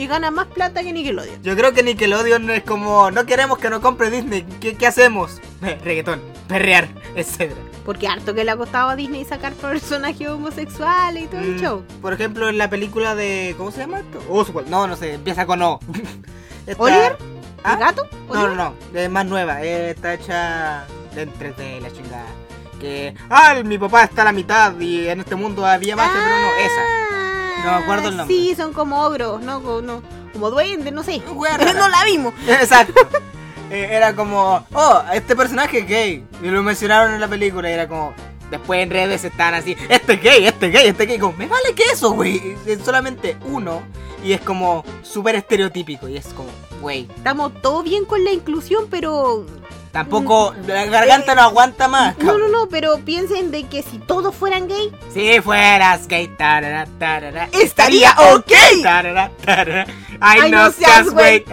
[0.00, 1.42] Y gana más plata que Nickelodeon.
[1.42, 3.10] Yo creo que Nickelodeon es como.
[3.10, 4.42] No queremos que nos compre Disney.
[4.60, 5.40] ¿Qué, qué hacemos?
[5.60, 7.52] Reggaetón, perrear, etc.
[7.84, 11.58] Porque harto que le ha costado a Disney sacar personajes homosexuales y todo el Mm,
[11.60, 11.84] show.
[12.00, 13.54] Por ejemplo, en la película de.
[13.58, 14.22] ¿Cómo se llama esto?
[14.30, 14.68] Oswald.
[14.68, 15.80] No, no sé, empieza con O.
[16.66, 17.18] Esta- ¿Oliver?
[17.62, 17.74] ¿Ah?
[17.74, 18.08] ¿El gato?
[18.32, 22.24] No, no, no, es más nueva, eh, está hecha de entre de la chingada.
[22.80, 26.24] Que, ah, mi papá está a la mitad y en este mundo había más, pero
[26.24, 27.29] no, esa.
[27.64, 28.34] No me acuerdo el nombre.
[28.34, 29.62] Sí, son como ogros, ¿no?
[29.62, 31.22] Como, no, como duendes, no sé.
[31.26, 32.34] No la vimos.
[32.46, 33.00] Exacto.
[33.72, 36.24] Eh, era como, oh, este personaje es gay.
[36.42, 38.12] Y lo mencionaron en la película y era como,
[38.50, 41.18] después en redes están así, este es gay, este es gay, este es gay.
[41.20, 42.56] Como, me vale que eso, güey.
[42.84, 43.80] Solamente uno
[44.24, 47.08] y es como súper estereotípico y es como, güey.
[47.16, 49.44] Estamos todo bien con la inclusión, pero
[49.92, 52.16] Tampoco, la garganta no aguanta más.
[52.18, 56.86] No, no, no, pero piensen de que si todos fueran gay, Si fueras gay, tarara,
[56.98, 58.52] tarara, Estaría ok.
[58.82, 59.30] tarara.
[60.20, 61.44] Ay, Ay, no, no seas güey.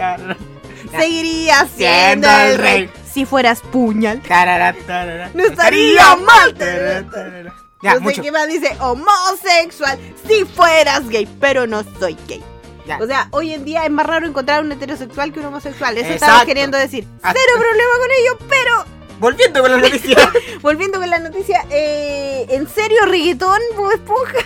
[0.96, 2.90] seguirías Siendo el rey.
[3.12, 4.22] Si fueras puñal.
[5.34, 6.54] No estaría mal.
[7.82, 8.16] Ya, no mucho.
[8.16, 9.98] sé qué más dice homosexual.
[10.28, 12.42] Si fueras gay, pero no soy gay.
[13.00, 15.96] O sea, hoy en día es más raro encontrar un heterosexual que un homosexual.
[15.98, 16.24] Eso Exacto.
[16.26, 17.06] estaba queriendo decir.
[17.22, 17.32] Ah.
[17.36, 20.16] Cero problema con ello, pero Volviendo con la noticia.
[20.62, 24.38] volviendo con la noticia, eh, ¿en serio reggaetón, Bob Esponja?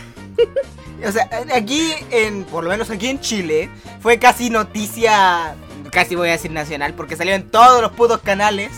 [1.07, 3.69] o sea, aquí, en, por lo menos aquí en Chile,
[4.01, 5.55] fue casi noticia,
[5.91, 8.71] casi voy a decir nacional, porque salió en todos los putos canales.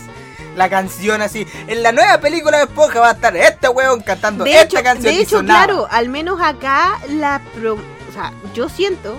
[0.57, 4.45] La canción así, en la nueva película de Esponja va a estar este weón cantando
[4.45, 5.13] De esta hecho, canción.
[5.13, 5.65] de hecho sonaba.
[5.65, 9.17] claro, al menos acá la pro- o sea, yo siento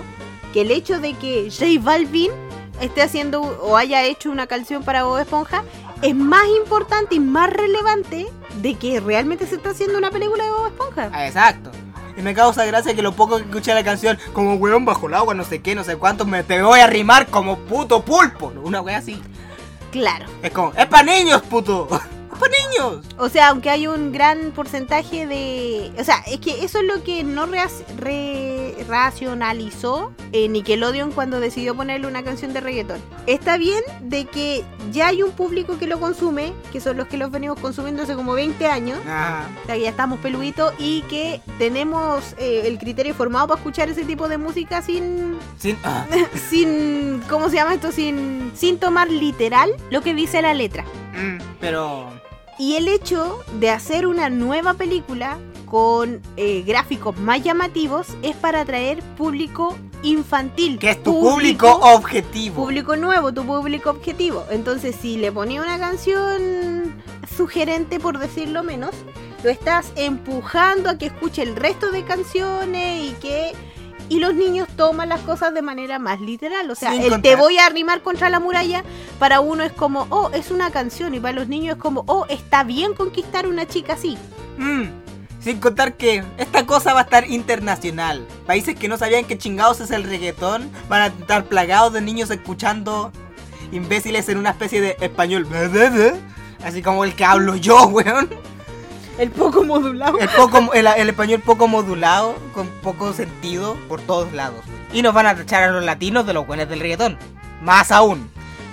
[0.53, 2.31] que el hecho de que J Balvin
[2.81, 5.63] esté haciendo o haya hecho una canción para Bob Esponja
[6.01, 8.27] es más importante y más relevante
[8.61, 11.09] de que realmente se está haciendo una película de Bob Esponja.
[11.13, 11.71] Ah, exacto.
[12.15, 15.13] Y me causa gracia que lo poco que escuché la canción, como weón bajo el
[15.13, 18.51] agua, no sé qué, no sé cuánto, me te voy a rimar como puto pulpo.
[18.63, 19.21] Una wea así.
[19.91, 20.25] Claro.
[20.41, 21.87] Es como, es para niños, puto.
[22.39, 23.05] Para niños.
[23.17, 25.91] O sea, aunque hay un gran porcentaje de...
[25.99, 31.75] O sea, es que eso es lo que no re- racionalizó eh, Nickelodeon cuando decidió
[31.75, 33.01] ponerle una canción de reggaetón.
[33.25, 37.17] Está bien de que ya hay un público que lo consume, que son los que
[37.17, 38.99] los venimos consumiendo hace como 20 años.
[39.07, 39.47] Ajá.
[39.63, 43.89] O sea, que ya estamos peluditos y que tenemos eh, el criterio formado para escuchar
[43.89, 45.37] ese tipo de música sin...
[45.57, 46.05] Sin, ah.
[46.49, 47.91] sin ¿Cómo se llama esto?
[47.91, 50.83] Sin, sin tomar literal lo que dice la letra.
[51.15, 52.09] Mm, pero...
[52.59, 58.61] Y el hecho de hacer una nueva película con eh, gráficos más llamativos es para
[58.61, 60.79] atraer público infantil.
[60.79, 62.63] Que es tu público, objetivo.
[62.63, 64.45] público nuevo, tu público objetivo.
[64.49, 66.95] Entonces, si le ponía una canción
[67.35, 68.91] sugerente, por decirlo menos,
[69.43, 73.53] lo estás empujando a que escuche el resto de canciones y que...
[74.09, 76.69] Y los niños toman las cosas de manera más literal.
[76.71, 78.83] O sea, Sin el contar- te voy a arrimar contra la muralla,
[79.19, 81.13] para uno es como, oh, es una canción.
[81.13, 84.17] Y para los niños es como, oh, está bien conquistar una chica así.
[84.57, 84.83] Mm,
[85.39, 88.25] Sin contar que esta cosa va a estar internacional.
[88.45, 92.29] Países que no sabían que chingados es el reggaetón van a estar plagados de niños
[92.31, 93.11] escuchando
[93.71, 95.47] imbéciles en una especie de español.
[96.65, 98.29] Así como el que hablo yo, weón.
[99.17, 100.19] El poco modulado.
[100.19, 104.63] El, poco, el, el español poco modulado, con poco sentido por todos lados.
[104.93, 107.17] Y nos van a tachar a los latinos de los buenos del reggaetón.
[107.61, 108.29] Más aún.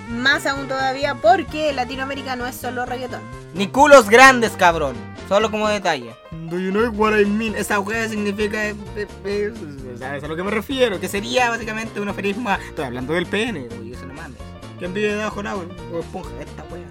[0.09, 3.21] Más aún todavía porque Latinoamérica no es solo reggaetón.
[3.55, 4.95] Ni culos grandes, cabrón.
[5.27, 6.15] Solo como detalle.
[6.31, 7.55] Do you know what I mean?
[7.55, 8.67] Esa wea significa.
[8.67, 9.53] eh, eh, eh,
[9.97, 10.99] ¿Sabes a lo que me refiero?
[10.99, 14.37] Que sería básicamente un aferismo a- Estoy hablando del pene, güey, eso no mames.
[14.77, 15.65] ¿Quién vive debajo del agua?
[15.91, 16.84] O esponja, esta wea.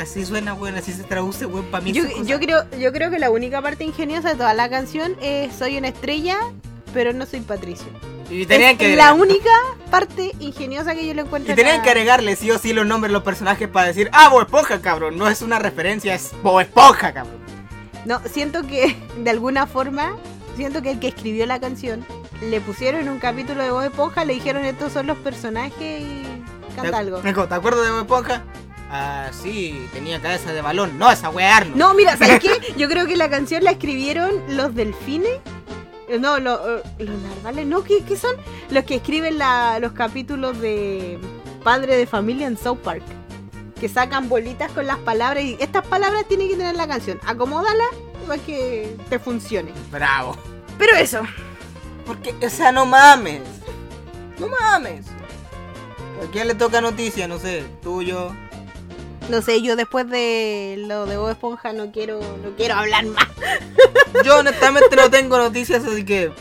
[0.00, 1.92] Así suena, weón, así se traduce, weón, para mí.
[1.92, 2.04] Yo,
[2.40, 5.88] creo, yo creo que la única parte ingeniosa de toda la canción es Soy una
[5.88, 6.36] estrella,
[6.92, 7.86] pero no soy Patricio.
[8.30, 8.96] Y tenían que.
[8.96, 9.50] la única
[9.90, 11.52] parte ingeniosa que yo le encuentro.
[11.52, 14.28] Y tenían que agregarle sí o sí los nombres de los personajes para decir, ah,
[14.30, 15.16] Bob Esponja, cabrón.
[15.16, 17.38] No es una referencia, es Bob Esponja, cabrón.
[18.04, 20.16] No, siento que de alguna forma,
[20.56, 22.04] siento que el que escribió la canción
[22.42, 26.22] le pusieron un capítulo de Bob Esponja, le dijeron estos son los personajes y
[26.74, 27.18] canta ¿Te- algo.
[27.18, 28.44] ¿te acuerdas de Bob Esponja?
[28.90, 30.98] Ah, sí, tenía cabeza de balón.
[30.98, 31.74] No, esa Arnold.
[31.76, 32.74] No, mira, ¿sabes qué?
[32.76, 35.38] Yo creo que la canción la escribieron los delfines.
[36.08, 38.36] Eh, No, lo- eh, los narvales, no, ¿qué, qué son?
[38.70, 41.18] Los que escriben la- los capítulos de
[41.64, 43.02] Padre de Familia en South Park.
[43.80, 47.18] Que sacan bolitas con las palabras y estas palabras tienen que tener la canción.
[47.26, 47.84] Acomódala
[48.28, 49.72] para que te funcione.
[49.90, 50.36] Bravo.
[50.78, 51.22] Pero eso,
[52.06, 53.40] Porque, o sea, no mames.
[54.38, 55.06] No mames.
[56.22, 57.26] ¿A quién le toca noticia?
[57.26, 58.30] No sé, tuyo.
[59.28, 63.26] No sé, yo después de lo de Bob Esponja no quiero, no quiero hablar más.
[64.24, 66.32] Yo honestamente no tengo noticias, así que.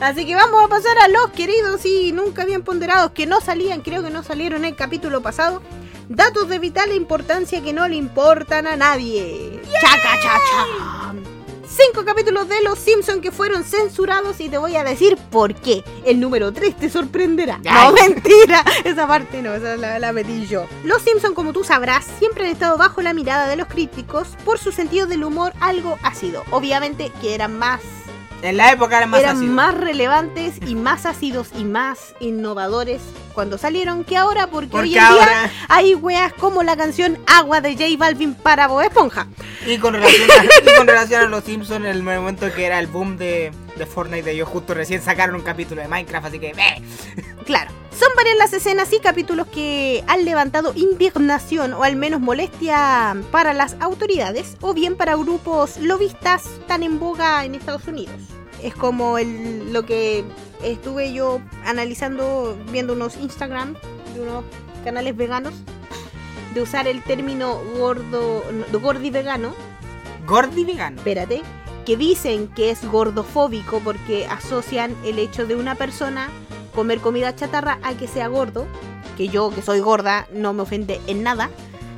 [0.00, 3.80] Así que vamos a pasar a los queridos y nunca bien ponderados que no salían,
[3.80, 5.62] creo que no salieron en el capítulo pasado.
[6.08, 9.60] Datos de vital importancia que no le importan a nadie.
[9.80, 11.35] Chaca, cha, cha.
[11.68, 15.82] Cinco capítulos de Los Simpson que fueron censurados y te voy a decir por qué.
[16.04, 17.58] El número 3 te sorprenderá.
[17.58, 18.64] No, mentira.
[18.84, 20.66] Esa parte no, esa la, la metí yo.
[20.84, 24.58] Los Simpson, como tú sabrás, siempre han estado bajo la mirada de los críticos por
[24.58, 26.44] su sentido del humor algo ácido.
[26.50, 27.80] Obviamente que eran más
[28.42, 33.00] En la época era más eran más relevantes y más ácidos y más innovadores
[33.32, 37.60] cuando salieron que ahora porque, Porque hoy en día hay weas como la canción Agua
[37.60, 39.26] de J Balvin para Bob Esponja.
[39.66, 42.78] Y con relación a, y con relación a los Simpsons, en el momento que era
[42.78, 46.38] el boom de, de Fortnite, de ellos justo recién sacaron un capítulo de Minecraft, así
[46.38, 46.48] que.
[46.48, 46.82] ¡eh!
[47.44, 47.70] Claro,
[48.06, 53.52] son varias las escenas y capítulos que han levantado indignación o al menos molestia para
[53.52, 58.14] las autoridades o bien para grupos lobistas tan en boga en Estados Unidos.
[58.62, 60.24] Es como el, lo que
[60.62, 63.74] estuve yo analizando viendo unos Instagram
[64.14, 64.44] de unos
[64.84, 65.54] canales veganos
[66.54, 69.52] de usar el término gordo, no, gordi vegano
[70.28, 70.98] Gordy vegano.
[70.98, 71.42] espérate,
[71.84, 76.30] que dicen que es gordofóbico porque asocian el hecho de una persona
[76.76, 78.66] comer comida chatarra a que sea gordo,
[79.16, 81.50] que yo que soy gorda no me ofende en nada,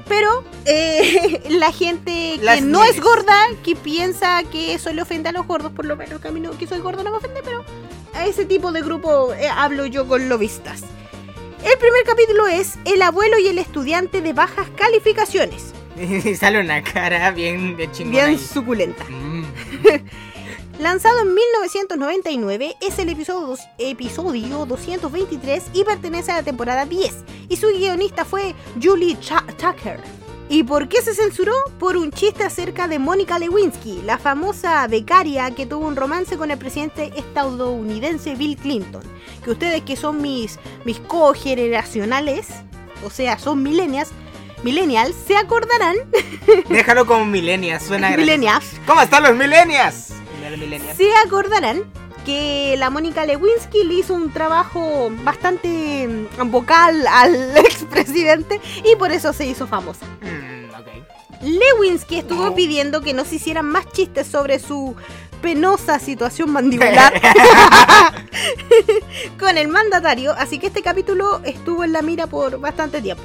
[0.08, 5.28] pero eh, la gente que Las no es gorda, que piensa que eso le ofende
[5.28, 7.18] a los gordos, por lo menos que a mí no, que soy gorda no me
[7.18, 7.62] ofende, pero
[8.14, 10.80] a ese tipo de grupo eh, hablo yo con lobistas.
[11.64, 16.82] El primer capítulo es El abuelo y el estudiante de bajas calificaciones, Y sale una
[16.84, 18.10] cara bien, chingona.
[18.10, 18.38] bien ahí.
[18.38, 19.04] suculenta.
[19.04, 19.44] Mm.
[20.78, 27.14] Lanzado en 1999, es el episodio, dos- episodio 223 y pertenece a la temporada 10.
[27.48, 30.00] Y su guionista fue Julie Tucker.
[30.48, 31.52] ¿Y por qué se censuró?
[31.80, 36.50] Por un chiste acerca de Mónica Lewinsky, la famosa becaria que tuvo un romance con
[36.52, 39.02] el presidente estadounidense Bill Clinton.
[39.44, 42.46] Que ustedes que son mis, mis cogeneracionales,
[43.04, 44.10] o sea, son millennials,
[44.62, 45.96] millennials, se acordarán,
[46.68, 50.12] Déjalo como millennials, suena millennials, ¿Cómo están los millennials?
[50.48, 50.96] Mira los millennials.
[50.96, 51.84] Se acordarán
[52.24, 56.08] que la Mónica Lewinsky le hizo un trabajo bastante
[56.38, 60.04] mm, vocal al expresidente y por eso se hizo famosa.
[60.20, 60.58] Mm.
[61.46, 62.54] Lewinsky estuvo No.
[62.54, 64.96] pidiendo que no se hicieran más chistes sobre su
[65.40, 67.12] penosa situación mandibular
[69.38, 73.22] con el mandatario, así que este capítulo estuvo en la mira por bastante tiempo.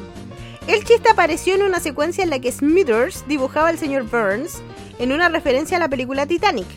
[0.68, 4.62] El chiste apareció en una secuencia en la que Smithers dibujaba al señor Burns
[5.00, 6.68] en una referencia a la película Titanic.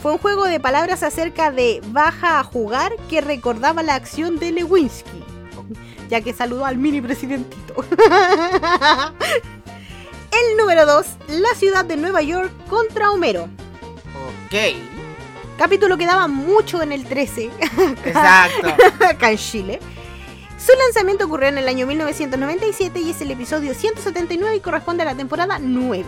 [0.00, 4.52] Fue un juego de palabras acerca de baja a jugar que recordaba la acción de
[4.52, 5.24] Lewinsky,
[6.08, 7.74] ya que saludó al mini presidentito.
[10.30, 13.48] El número 2, la ciudad de Nueva York contra Homero.
[14.46, 14.54] Ok.
[15.58, 17.50] Capítulo que daba mucho en el 13.
[18.04, 18.68] Exacto.
[19.04, 19.80] acá en Chile.
[20.56, 25.06] Su lanzamiento ocurrió en el año 1997 y es el episodio 179 y corresponde a
[25.06, 26.04] la temporada 9.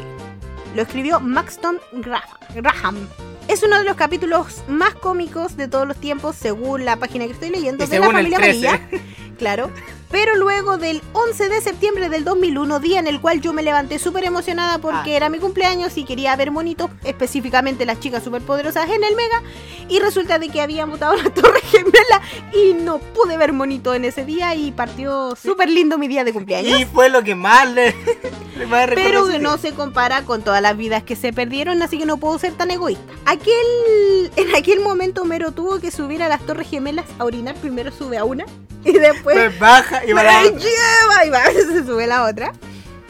[0.76, 3.09] Lo escribió Maxton Graham.
[3.50, 7.32] Es uno de los capítulos más cómicos de todos los tiempos, según la página que
[7.32, 8.68] estoy leyendo, Y de la familia 13.
[8.68, 9.00] Amarilla.
[9.38, 9.72] Claro.
[10.10, 13.98] Pero luego del 11 de septiembre del 2001, día en el cual yo me levanté
[14.00, 15.16] súper emocionada porque Ah.
[15.16, 19.42] era mi cumpleaños y quería ver monitos, específicamente las chicas superpoderosas en el Mega,
[19.88, 22.20] y resulta de que habían botado la Torre Gemela
[22.52, 26.32] y no pude ver monito en ese día y partió súper lindo mi día de
[26.32, 26.80] cumpleaños.
[26.80, 27.94] Y fue lo que más le,
[28.58, 31.98] le más Pero que no se compara con todas las vidas que se perdieron, así
[31.98, 33.12] que no puedo ser tan egoísta.
[33.26, 37.54] Aquel, en aquel momento Mero tuvo que subir a las Torres Gemelas a orinar.
[37.54, 38.44] Primero sube a una
[38.82, 41.26] y después Pues baja y va ¡Me la lleva!
[41.26, 42.52] Y va, se sube la otra.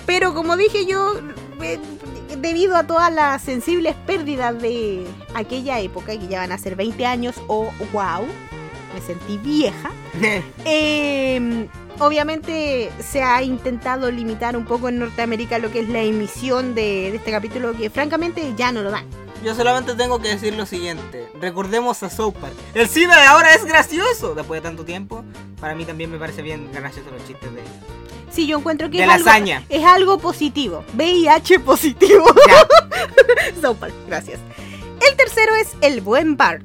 [0.06, 1.14] Pero como dije yo,
[1.62, 1.78] eh,
[2.38, 7.06] debido a todas las sensibles pérdidas de aquella época, que ya van a ser 20
[7.06, 8.26] años, o wow,
[8.94, 9.90] me sentí vieja.
[10.64, 11.68] eh,
[12.00, 17.10] obviamente se ha intentado limitar un poco en Norteamérica lo que es la emisión de,
[17.10, 19.06] de este capítulo, que francamente ya no lo dan.
[19.44, 21.28] Yo solamente tengo que decir lo siguiente.
[21.40, 22.52] Recordemos a South Park.
[22.74, 24.34] El cine de ahora es gracioso.
[24.34, 25.24] Después de tanto tiempo,
[25.60, 27.62] para mí también me parece bien gracioso los chistes de...
[28.30, 29.64] Sí, yo encuentro que De es, algo, lasaña.
[29.70, 30.84] es algo positivo.
[30.94, 32.26] VIH positivo.
[33.62, 34.38] South Park, gracias.
[35.08, 36.62] El tercero es El Buen Bart.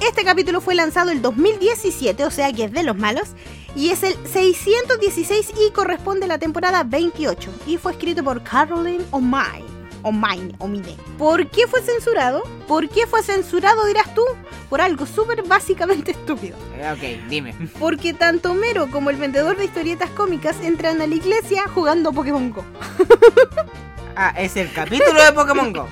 [0.00, 3.30] Este capítulo fue lanzado el 2017, o sea que es de los malos,
[3.78, 9.04] y es el 616 y corresponde a la temporada 28, y fue escrito por Caroline
[9.12, 9.64] O'Mine.
[10.02, 10.96] O'Mine, O'Mine.
[11.16, 12.42] ¿Por qué fue censurado?
[12.66, 14.24] ¿Por qué fue censurado, dirás tú?
[14.68, 16.56] Por algo súper básicamente estúpido.
[16.74, 17.54] Eh, ok, dime.
[17.78, 22.50] Porque tanto Mero como el vendedor de historietas cómicas entran a la iglesia jugando Pokémon
[22.50, 22.64] Go.
[24.20, 25.86] Ah, es el capítulo de Pokémon Go.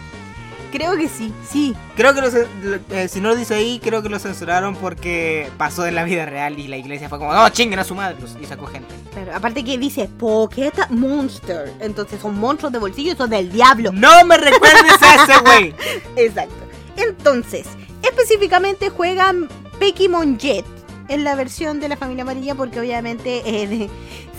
[0.73, 1.75] Creo que sí, sí.
[1.97, 4.75] Creo que lo cen- lo- eh, si no lo dice ahí, creo que lo censuraron
[4.77, 7.95] porque pasó en la vida real y la iglesia fue como, no, chinguen a su
[7.95, 8.17] madre.
[8.21, 8.95] los- Y sacó gente.
[9.13, 11.73] Claro, aparte que dice Pocket Monster.
[11.81, 13.91] Entonces son monstruos de bolsillo, son del diablo.
[13.93, 15.75] No me recuerdes a ese güey.
[16.17, 16.55] Exacto.
[16.97, 17.67] Entonces,
[18.03, 19.49] específicamente juegan
[19.79, 20.65] Pokemon Jet
[21.09, 23.91] en la versión de la familia amarilla porque obviamente eh, de-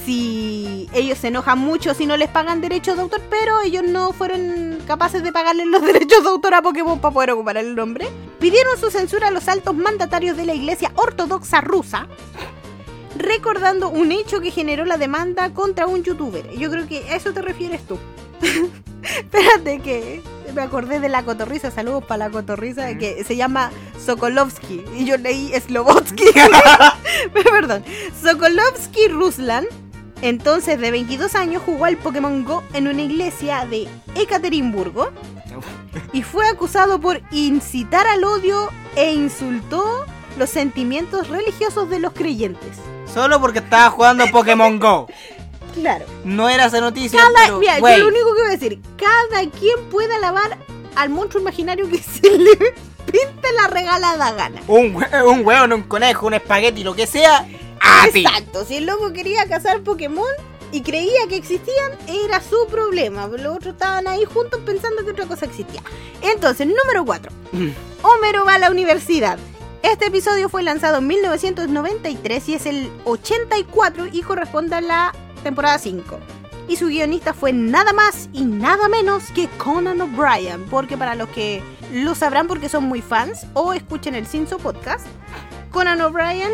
[0.07, 4.13] si ellos se enojan mucho si no les pagan derechos de autor, pero ellos no
[4.13, 8.07] fueron capaces de pagarle los derechos de autor a Pokémon para poder ocupar el nombre,
[8.39, 12.07] pidieron su censura a los altos mandatarios de la iglesia ortodoxa rusa.
[13.17, 16.51] Recordando un hecho que generó la demanda contra un youtuber.
[16.57, 17.97] Yo creo que a eso te refieres tú.
[19.03, 20.21] Espérate que
[20.55, 22.97] me acordé de la cotorriza, saludos para la cotorriza, Mm.
[22.97, 23.71] que se llama
[24.05, 26.25] Sokolovsky y yo leí Slobotsky.
[27.51, 27.83] Perdón.
[28.23, 29.65] Sokolovsky Ruslan,
[30.21, 35.09] entonces de 22 años, jugó al Pokémon Go en una iglesia de Ekaterimburgo
[36.13, 40.05] y fue acusado por incitar al odio e insultó
[40.37, 42.77] los sentimientos religiosos de los creyentes.
[43.11, 45.07] Solo porque estaba jugando Pokémon Go.
[45.73, 46.05] Claro.
[46.23, 48.79] No era esa noticia, Cada, pero, mira, güey, yo lo único que voy a decir,
[48.97, 50.57] cada quien puede alabar
[50.95, 52.55] al monstruo imaginario que se le
[53.05, 54.61] pinte la regalada gana.
[54.67, 57.47] un, un hueón, un conejo, un espagueti, lo que sea,
[57.81, 58.25] a ti.
[58.25, 60.25] Exacto, si el loco quería cazar Pokémon
[60.71, 63.27] y creía que existían, era su problema.
[63.27, 65.81] Los otros estaban ahí juntos pensando que otra cosa existía.
[66.21, 67.31] Entonces, número 4.
[68.03, 69.37] Homero va a la universidad.
[69.83, 75.13] Este episodio fue lanzado en 1993 y es el 84 y corresponde a la
[75.43, 76.19] temporada 5.
[76.67, 80.65] Y su guionista fue nada más y nada menos que Conan O'Brien.
[80.65, 81.63] Porque para los que
[81.93, 85.05] lo sabrán porque son muy fans o escuchen el Cinso Podcast,
[85.71, 86.51] Conan O'Brien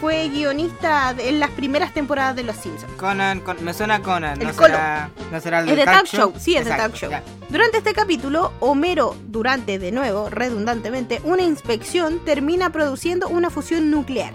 [0.00, 2.92] fue guionista de- en las primeras temporadas de Los Simpsons.
[2.94, 4.68] Conan, con- me suena Conan, El no Colo.
[4.68, 7.10] será, no será el Es de Talk Show, sí, es de Talk Show.
[7.10, 7.22] ya.
[7.48, 14.32] Durante este capítulo, Homero, durante de nuevo, redundantemente, una inspección, termina produciendo una fusión nuclear.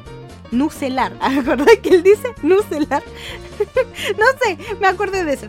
[0.52, 2.28] Nucelar, ¿acordás que él dice?
[2.44, 3.04] Nucelar.
[4.18, 5.48] no sé, me acordé de eso.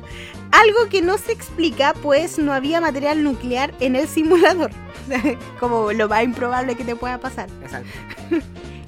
[0.53, 4.71] Algo que no se explica, pues no había material nuclear en el simulador.
[5.59, 7.49] Como lo más improbable que te pueda pasar.
[7.63, 7.89] Exacto.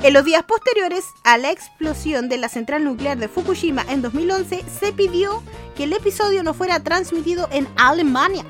[0.05, 4.63] En los días posteriores a la explosión de la central nuclear de Fukushima en 2011,
[4.79, 5.43] se pidió
[5.75, 8.45] que el episodio no fuera transmitido en Alemania.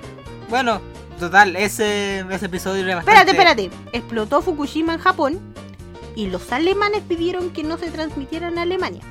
[0.51, 0.81] Bueno,
[1.21, 3.31] total, ese, ese episodio era bastante...
[3.31, 3.97] Espérate, espérate.
[3.97, 5.55] Explotó Fukushima en Japón
[6.17, 9.03] y los alemanes pidieron que no se transmitiera en Alemania.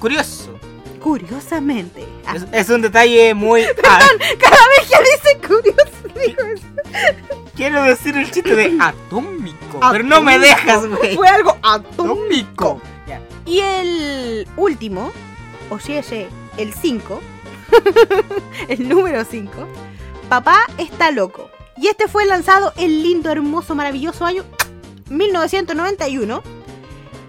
[0.00, 0.58] Curioso.
[1.02, 2.06] Curiosamente.
[2.24, 3.60] Ah, Es, es un detalle muy...
[3.84, 4.00] Ah,
[4.40, 6.66] cada vez que dice curioso, eso.
[7.54, 9.80] quiero decir el chiste de atómico.
[9.92, 11.14] Pero no me dejas, güey.
[11.16, 12.80] Fue algo atómico.
[13.44, 15.12] Y el último,
[15.70, 17.20] o sea, ese, el 5,
[18.68, 19.52] el número 5,
[20.28, 21.48] Papá está loco.
[21.76, 24.44] Y este fue lanzado el lindo, hermoso, maravilloso año
[25.10, 26.42] 1991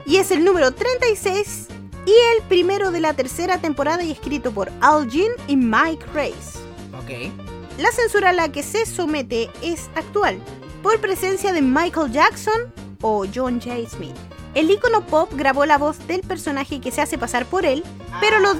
[0.05, 1.67] y es el número 36
[2.05, 6.57] y el primero de la tercera temporada y escrito por Al Jean y Mike Race.
[6.97, 7.46] Ok.
[7.77, 10.39] La censura a la que se somete es actual,
[10.81, 13.87] por presencia de Michael Jackson o John J.
[13.89, 14.15] Smith.
[14.55, 17.83] El icono pop grabó la voz del personaje que se hace pasar por él,
[18.19, 18.55] pero, los,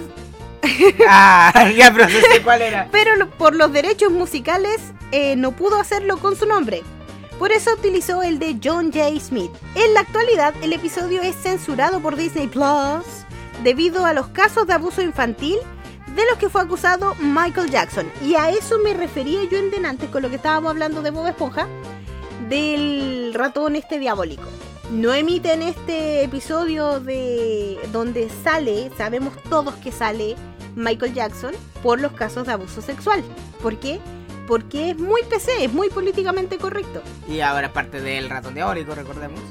[1.08, 2.88] Ah, ya, pero no sé cuál era.
[2.92, 4.80] pero lo- por los derechos musicales
[5.12, 6.84] eh, no pudo hacerlo con su nombre.
[7.40, 9.20] Por eso utilizó el de John J.
[9.20, 9.52] Smith.
[9.76, 13.06] En la actualidad, el episodio es censurado por Disney Plus
[13.64, 15.58] debido a los casos de abuso infantil
[16.16, 18.12] de los que fue acusado Michael Jackson.
[18.24, 21.28] Y a eso me refería yo en delante con lo que estábamos hablando de Bob
[21.28, 21.68] Esponja,
[22.50, 24.44] del ratón este diabólico.
[24.92, 30.36] No emiten este episodio de donde sale, sabemos todos que sale
[30.76, 31.54] Michael Jackson
[31.84, 33.22] por los casos de abuso sexual.
[33.62, 34.00] ¿Por qué?
[34.48, 37.02] Porque es muy PC, es muy políticamente correcto.
[37.28, 39.42] Y ahora es parte del ratón diabólico, recordemos.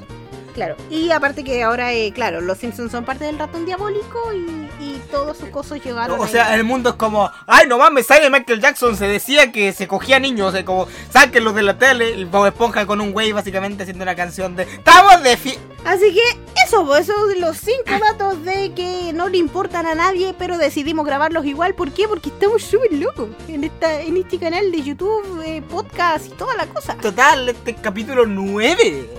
[0.57, 0.75] Claro.
[0.89, 4.99] Y aparte que ahora, eh, claro, los Simpsons son parte del ratón diabólico y, y
[5.11, 6.19] todos sus cosas llegaron.
[6.19, 6.31] O ahí.
[6.31, 9.87] sea, el mundo es como, ay, no mames, sale Michael Jackson, se decía que se
[9.87, 13.83] cogía niños, o como, sáquenlos de la tele, y Bob Esponja con un güey básicamente
[13.83, 15.59] haciendo una canción de, estamos de fi...
[15.85, 20.33] Así que eso, esos son los cinco datos de que no le importan a nadie,
[20.39, 21.75] pero decidimos grabarlos igual.
[21.75, 22.07] ¿Por qué?
[22.07, 26.55] Porque estamos súper locos en, esta, en este canal de YouTube, eh, podcast y toda
[26.55, 26.95] la cosa.
[26.95, 29.16] Total, este capítulo 9.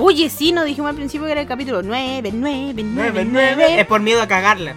[0.00, 3.80] Oye, sí, nos dijimos al principio que era el capítulo 9, 9, 9, 9.
[3.80, 4.74] Es por miedo a cagarla.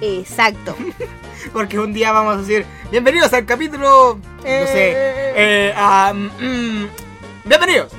[0.00, 0.76] Exacto.
[1.52, 6.84] Porque un día vamos a decir, bienvenidos al capítulo, no sé, eh, ah, mm,
[7.44, 7.92] bienvenidos.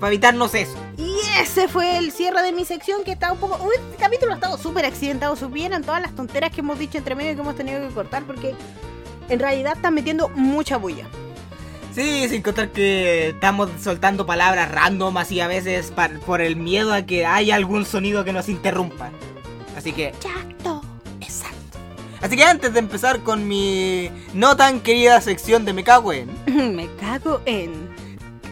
[0.00, 0.76] Para evitarnos eso.
[0.96, 3.62] Y ese fue el cierre de mi sección que está un poco...
[3.62, 5.36] Uy, Este capítulo ha estado súper accidentado.
[5.36, 8.24] Supieran todas las tonteras que hemos dicho entre medio y que hemos tenido que cortar
[8.24, 8.54] porque
[9.28, 11.06] en realidad están metiendo mucha bulla.
[11.96, 15.90] Sí, sin contar que estamos soltando palabras random así a veces
[16.26, 19.08] por el miedo a que haya algún sonido que nos interrumpa.
[19.74, 20.82] Así que, Chato.
[21.22, 21.78] exacto.
[22.20, 26.28] Así que antes de empezar con mi no tan querida sección de Me cago en,
[26.76, 27.88] Me cago en...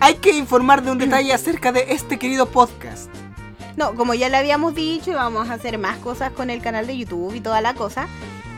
[0.00, 3.10] hay que informar de un detalle acerca de este querido podcast.
[3.76, 6.96] No, como ya le habíamos dicho, vamos a hacer más cosas con el canal de
[6.96, 8.08] YouTube y toda la cosa.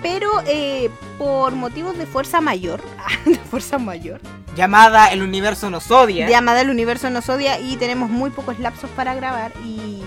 [0.07, 0.89] Pero eh,
[1.19, 2.81] por motivos de fuerza mayor,
[3.25, 4.21] de fuerza mayor,
[4.57, 6.29] Llamada El Universo Nos Odia.
[6.29, 10.03] llamada El Universo nos odia y tenemos muy pocos lapsos para grabar y,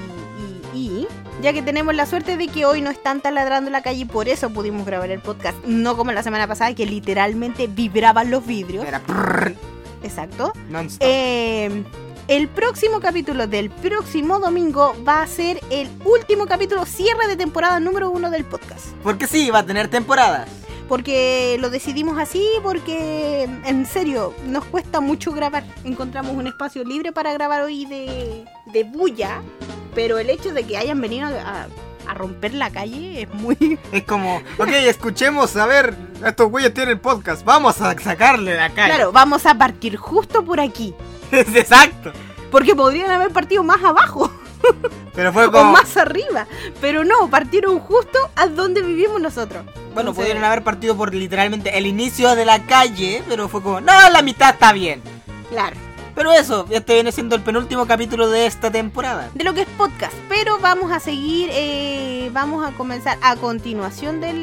[0.74, 1.08] y, y
[1.41, 4.06] ya que tenemos la suerte de que hoy no están taladrando en la calle y
[4.06, 8.45] por eso pudimos grabar el podcast, no como la semana pasada que literalmente vibraban los
[8.45, 8.86] vidrios.
[8.88, 9.02] Era
[10.04, 10.54] Exacto.
[10.70, 11.08] non-stop.
[11.08, 11.84] Eh,
[12.30, 17.80] el próximo capítulo del próximo domingo va a ser el último capítulo cierre de temporada
[17.80, 18.89] número uno del podcast.
[19.01, 20.47] Porque sí, va a tener temporadas.
[20.88, 25.63] Porque lo decidimos así, porque en serio, nos cuesta mucho grabar.
[25.84, 29.41] Encontramos un espacio libre para grabar hoy de, de bulla,
[29.95, 31.65] pero el hecho de que hayan venido a,
[32.07, 33.80] a romper la calle es muy...
[33.91, 38.93] Es como, ok, escuchemos, a ver, estos güeyes tienen podcast, vamos a sacarle la calle.
[38.93, 40.93] Claro, vamos a partir justo por aquí.
[41.55, 42.11] Exacto.
[42.51, 44.32] Porque podrían haber partido más abajo
[45.15, 46.47] Pero fue o como, más arriba.
[46.82, 49.63] Pero no, partieron justo a donde vivimos nosotros.
[49.65, 53.82] bueno, Entonces, pudieron haber partido por literalmente el inicio de la calle, pero fue como,
[53.82, 55.01] no, la mitad está bien.
[55.49, 55.75] Claro.
[56.15, 59.30] Pero eso, este viene siendo el penúltimo capítulo de esta temporada.
[59.34, 60.13] de lo que es podcast.
[60.27, 64.34] Pero vamos a seguir, eh, vamos a comenzar a continuación de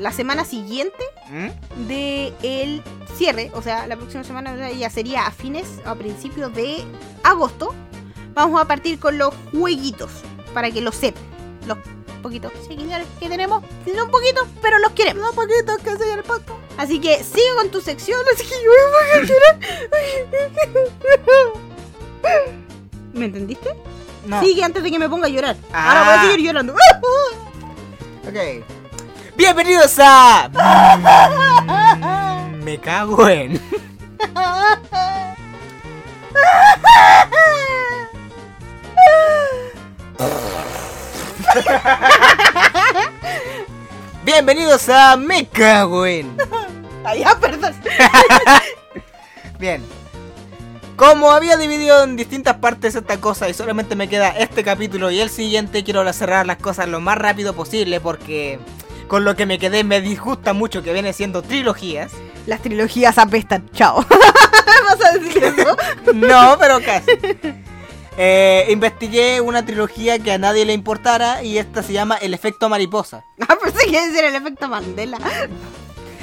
[0.00, 1.86] la semana siguiente ¿Mm?
[1.86, 2.82] de el
[3.16, 6.84] cierre, o sea, la próxima semana o ya sería a fines, a principios de
[7.22, 7.74] agosto.
[8.34, 10.10] Vamos a partir con los jueguitos,
[10.54, 11.22] para que lo sepan.
[11.66, 11.78] Los
[12.22, 15.24] poquitos seguidores que tenemos, son poquitos, pero los queremos.
[15.24, 16.58] Los poquitos que siguen el podcast.
[16.76, 19.58] Así que sigue con tu sección, así que yo voy a llorar.
[23.12, 23.74] ¿Me entendiste?
[24.26, 24.40] No.
[24.40, 25.56] Sigue antes de que me ponga a llorar.
[25.72, 25.88] Ah.
[25.88, 26.74] Ahora voy a seguir llorando.
[28.28, 28.77] Ok.
[29.38, 30.50] Bienvenidos a...
[32.60, 33.62] Me cago en...
[44.24, 46.36] Bienvenidos a Me cago en...
[47.04, 47.76] Ay, ya, perdón.
[49.60, 49.84] Bien.
[50.96, 55.20] Como había dividido en distintas partes esta cosa y solamente me queda este capítulo y
[55.20, 58.58] el siguiente, quiero cerrar las cosas lo más rápido posible porque
[59.08, 62.12] con lo que me quedé me disgusta mucho que viene siendo trilogías.
[62.46, 63.68] Las trilogías apestan.
[63.72, 64.04] Chao.
[64.86, 65.76] ¿Vas a decir eso?
[66.14, 67.10] No, pero casi.
[68.16, 72.68] Eh, investigué una trilogía que a nadie le importara y esta se llama El efecto
[72.68, 73.24] mariposa.
[73.48, 75.18] Ah, pensé que a decir el efecto Mandela.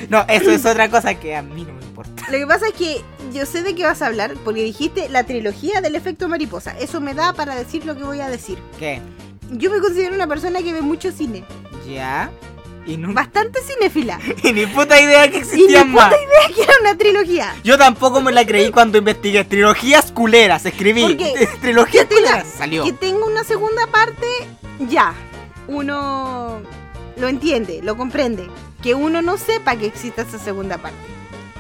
[0.09, 2.23] No, eso es otra cosa que a mí no me importa.
[2.29, 3.01] Lo que pasa es que
[3.33, 6.77] yo sé de qué vas a hablar porque dijiste la trilogía del efecto mariposa.
[6.77, 8.59] Eso me da para decir lo que voy a decir.
[8.77, 9.01] ¿Qué?
[9.51, 11.45] Yo me considero una persona que ve mucho cine.
[11.87, 12.29] ¿Ya?
[12.85, 14.19] Y, no, Bastante cinéfila.
[14.43, 16.09] y ni puta idea que Y ni más.
[16.09, 17.55] puta idea que era una trilogía.
[17.63, 19.43] Yo tampoco me la creí cuando investigué.
[19.43, 21.01] Trilogías culeras, escribí.
[21.01, 22.47] Porque Trilogías culeras.
[22.57, 22.83] Salió.
[22.83, 24.27] Que tenga una segunda parte,
[24.87, 25.13] ya.
[25.67, 26.61] Uno
[27.17, 28.47] lo entiende, lo comprende.
[28.83, 30.97] Que uno no sepa que exista esa segunda parte.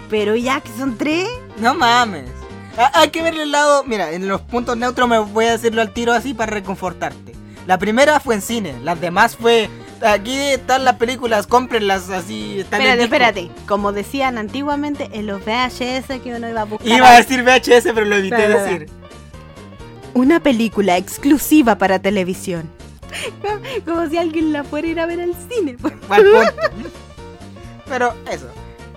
[0.09, 2.29] Pero ya que son tres, No mames.
[2.93, 3.83] Hay que ver el lado.
[3.85, 7.33] Mira, en los puntos neutros me voy a decirlo al tiro así para reconfortarte.
[7.65, 9.69] La primera fue en cine, las demás fue.
[10.01, 12.59] Aquí están las películas, cómprenlas así.
[12.59, 13.51] Están espérate, espérate.
[13.67, 16.87] Como decían antiguamente en los VHS que uno iba a buscar.
[16.87, 18.89] Iba a decir VHS, pero lo evité decir.
[20.13, 22.69] Una película exclusiva para televisión.
[23.85, 25.77] Como si alguien la fuera a ir a ver al cine.
[27.87, 28.47] Pero eso.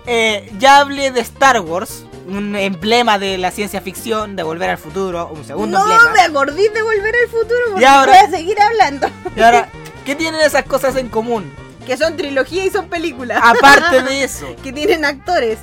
[0.06, 4.78] Eh, ya hablé de Star Wars, un emblema de la ciencia ficción, de volver al
[4.78, 6.12] futuro, un segundo no emblema.
[6.14, 9.08] me acordé de volver al futuro porque Y ahora- voy a seguir hablando.
[9.36, 9.68] Y ahora,
[10.08, 11.52] ¿qué tienen esas cosas en común?
[11.86, 13.42] Que son trilogía y son películas.
[13.44, 15.58] Aparte de eso, que tienen actores.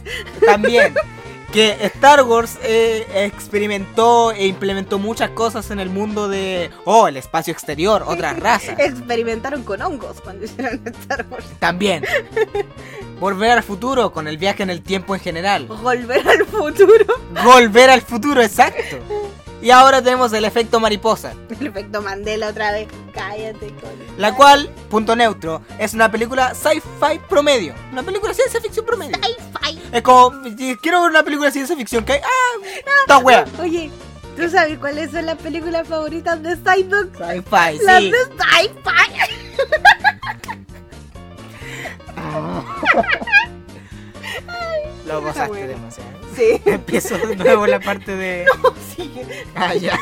[0.45, 0.93] también
[1.51, 7.17] que Star Wars eh, experimentó e implementó muchas cosas en el mundo de, oh, el
[7.17, 8.77] espacio exterior, otras razas.
[8.77, 11.47] Experimentaron con hongos cuando hicieron Star Wars.
[11.57, 12.05] También.
[13.19, 15.65] Volver al futuro con el viaje en el tiempo en general.
[15.65, 17.05] Volver al futuro.
[17.43, 18.97] Volver al futuro, exacto.
[19.65, 22.87] Y ahora tenemos el efecto mariposa, El efecto Mandela otra vez.
[23.11, 24.13] Cállate, coño.
[24.15, 27.73] la cual, punto neutro, es una película sci-fi promedio.
[27.91, 29.17] Una película de ciencia ficción promedio.
[29.17, 29.81] Sci-fi.
[29.91, 30.31] Es como,
[30.79, 32.63] quiero ver una película de ciencia ficción que hay, ah,
[33.01, 33.43] esta wea.
[33.59, 33.89] Oye,
[34.37, 37.15] ¿tú sabes cuáles son las películas favoritas de Psyduck?
[37.17, 38.11] Sci-fi, Las sí.
[38.11, 38.85] de Sci-Fi.
[45.05, 45.53] Lo bueno.
[45.53, 46.09] demasiado.
[46.35, 46.61] Sí.
[46.65, 48.45] Empiezo de nuevo la parte de...
[48.95, 49.45] Sigue.
[49.55, 49.97] Ah, ya.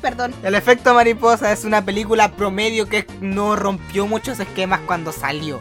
[0.00, 0.34] Perdón.
[0.42, 5.60] El efecto mariposa es una película promedio que no rompió muchos esquemas cuando salió.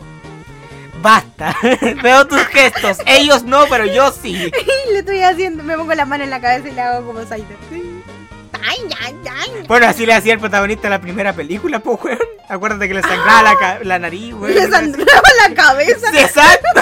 [1.01, 1.55] Basta.
[2.03, 2.97] Veo tus gestos.
[3.05, 4.51] Ellos no, pero yo sí.
[4.91, 7.57] Le estoy haciendo, me pongo la mano en la cabeza y le hago como Psyduck.
[8.63, 9.63] Ay, ay, ay.
[9.67, 12.19] Bueno, así le hacía el protagonista de la primera película, pues, weón.
[12.47, 14.53] Acuérdate que le sangraba la, ca- la nariz, weón.
[14.53, 16.11] Le sangraba la cabeza.
[16.11, 16.80] Sí, exacto.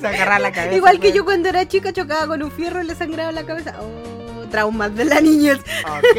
[0.00, 0.76] Se agarraba la cabeza.
[0.76, 1.16] Igual que weón.
[1.16, 3.74] yo cuando era chica chocaba con un fierro y le sangraba la cabeza.
[3.80, 5.58] Oh, traumas de la niñez.
[5.58, 6.18] Ok.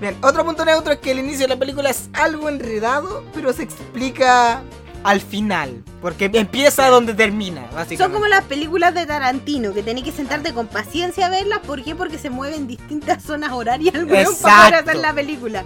[0.00, 3.52] Bien, otro punto neutro es que el inicio de la película es algo enredado, pero
[3.54, 4.62] se explica
[5.04, 5.82] al final.
[6.02, 7.96] Porque empieza donde termina, básicamente.
[7.96, 11.60] Son como las películas de Tarantino, que tenés que sentarte con paciencia a verlas.
[11.60, 11.94] ¿Por qué?
[11.94, 15.64] Porque se mueven distintas zonas horarias el weón, para poder hacer la película.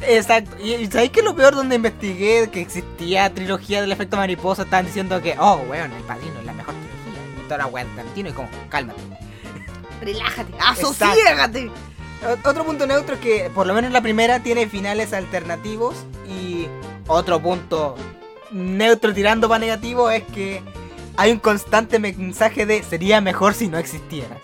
[0.00, 0.56] Exacto.
[0.62, 4.62] Y, y ¿sabéis que lo peor donde investigué que existía trilogía del efecto mariposa?
[4.62, 7.22] Estaban diciendo que, oh, weón, el padrino es la mejor trilogía.
[7.38, 9.00] Y toda la weá de Tarantino y como, cálmate.
[10.00, 11.70] Relájate, asosiégate.
[12.24, 15.94] O- Otro punto neutro es que, por lo menos la primera, tiene finales alternativos.
[16.28, 16.68] Y
[17.06, 17.96] otro punto
[18.50, 20.62] neutro tirando para negativo es que
[21.16, 24.38] hay un constante mensaje de sería mejor si no existieras.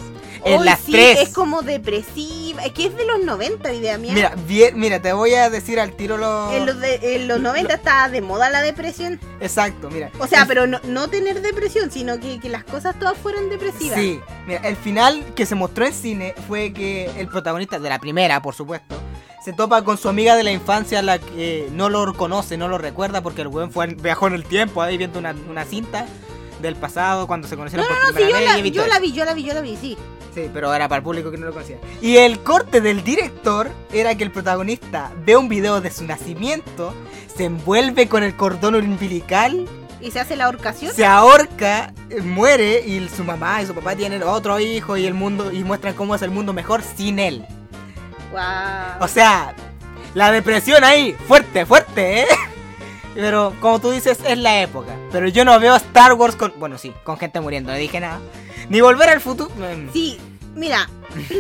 [0.45, 1.21] En Hoy las sí, tres.
[1.21, 2.63] es como depresiva.
[2.65, 4.13] Es que es de los 90, idea mía.
[4.15, 6.53] Mira, bien, mira, te voy a decir al tiro lo.
[6.53, 9.19] En los, de- en los 90 estaba de moda la depresión.
[9.41, 10.11] Exacto, mira.
[10.19, 13.49] O sea, El- pero no, no tener depresión, sino que, que las cosas todas fueran
[13.49, 13.99] depresivas.
[13.99, 17.99] Sí, mira, el final que se mostró en cine fue que el protagonista de la
[17.99, 18.97] primera, por supuesto,
[19.45, 22.79] se topa con su amiga de la infancia, la que no lo conoce, no lo
[22.79, 26.07] recuerda, porque el weón fue, viajó en el tiempo ahí viendo una, una cinta
[26.65, 28.71] del pasado cuando se No, conocieron no, por no, sí, primera yo vez la, y
[28.73, 29.97] yo la vi, yo la vi, yo la vi, sí.
[30.35, 31.79] Sí, pero era para el público que no lo conocía.
[32.03, 36.93] Y el corte del director era que el protagonista ve un video de su nacimiento,
[37.37, 39.69] se envuelve con el cordón umbilical
[40.01, 40.93] ¿Y se hace la ahorcación?
[40.93, 45.15] se ahorca, eh, muere y su mamá y su papá tienen otro hijo y el
[45.15, 47.47] mundo y muestran cómo es el mundo mejor sin él.
[48.33, 48.41] Wow.
[49.01, 49.55] O sea,
[50.15, 52.27] la depresión ahí, fuerte, fuerte, ¿eh?
[53.15, 54.95] Pero como tú dices, es la época.
[55.13, 56.53] Pero yo no veo Star Wars con...
[56.59, 58.19] Bueno, sí, con gente muriendo, no dije nada.
[58.69, 59.51] Ni volver al futuro.
[59.93, 60.19] Sí,
[60.55, 60.89] mira,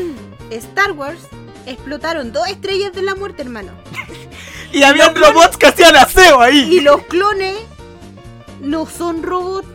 [0.50, 1.20] Star Wars
[1.66, 3.72] explotaron dos estrellas de la muerte, hermano.
[4.72, 6.80] Y había robots que hacían aseo Y ahí.
[6.80, 7.56] los clones
[8.60, 9.68] no son robots.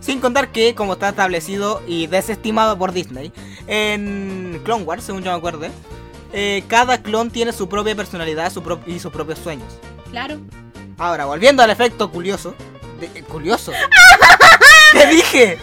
[0.00, 3.32] Sin contar que, como está establecido y desestimado por Disney,
[3.68, 5.66] en Clone Wars, según yo me acuerdo,
[6.32, 9.72] eh, cada clon tiene su propia personalidad su pro- y sus propios sueños.
[10.10, 10.38] Claro.
[11.00, 12.54] Ahora, volviendo al efecto curioso.
[13.00, 13.72] de- eh, curioso.
[14.92, 15.58] ¿Qué dije?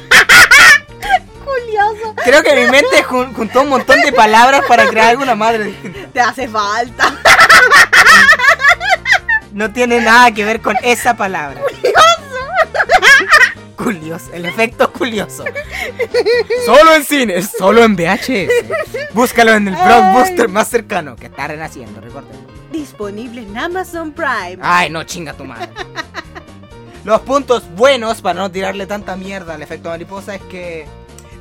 [1.45, 2.15] Curioso.
[2.23, 5.73] Creo que mi mente jun- juntó un montón de palabras para crear alguna madre.
[6.11, 7.13] Te hace falta.
[9.53, 11.61] No tiene nada que ver con esa palabra.
[13.75, 15.45] curioso, el efecto curioso.
[16.65, 18.49] solo en cines, solo en VHS.
[19.13, 22.56] Búscalo en el blockbuster más cercano, que está renaciendo, recuerden.
[22.77, 24.59] Disponible en Amazon Prime.
[24.61, 25.69] Ay, no, chinga tu madre.
[27.03, 30.85] Los puntos buenos, para no tirarle tanta mierda al efecto mariposa, es que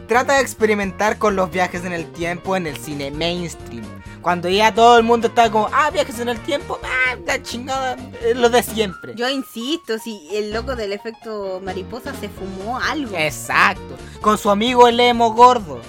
[0.08, 3.84] trata de experimentar con los viajes en el tiempo en el cine mainstream.
[4.22, 7.96] Cuando ya todo el mundo está como, ah, viajes en el tiempo, ah, la chingada,
[8.34, 9.14] lo de siempre.
[9.14, 13.14] Yo insisto, si el loco del efecto mariposa se fumó algo.
[13.14, 13.96] Exacto.
[14.22, 15.82] Con su amigo el emo gordo,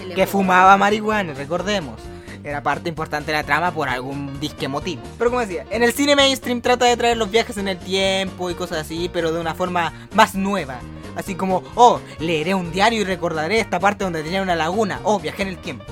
[0.00, 2.00] El que fumaba marihuana, recordemos.
[2.44, 5.02] Era parte importante de la trama por algún disque motivo.
[5.16, 8.50] Pero como decía, en el cine mainstream trata de traer los viajes en el tiempo
[8.50, 10.78] y cosas así, pero de una forma más nueva.
[11.16, 15.00] Así como, oh, leeré un diario y recordaré esta parte donde tenía una laguna.
[15.04, 15.84] Oh, viajé en el tiempo.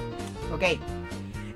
[0.53, 0.79] Ok.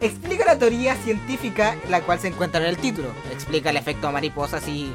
[0.00, 3.08] Explica la teoría científica la cual se encuentra en el título.
[3.30, 4.94] Explica el efecto mariposa así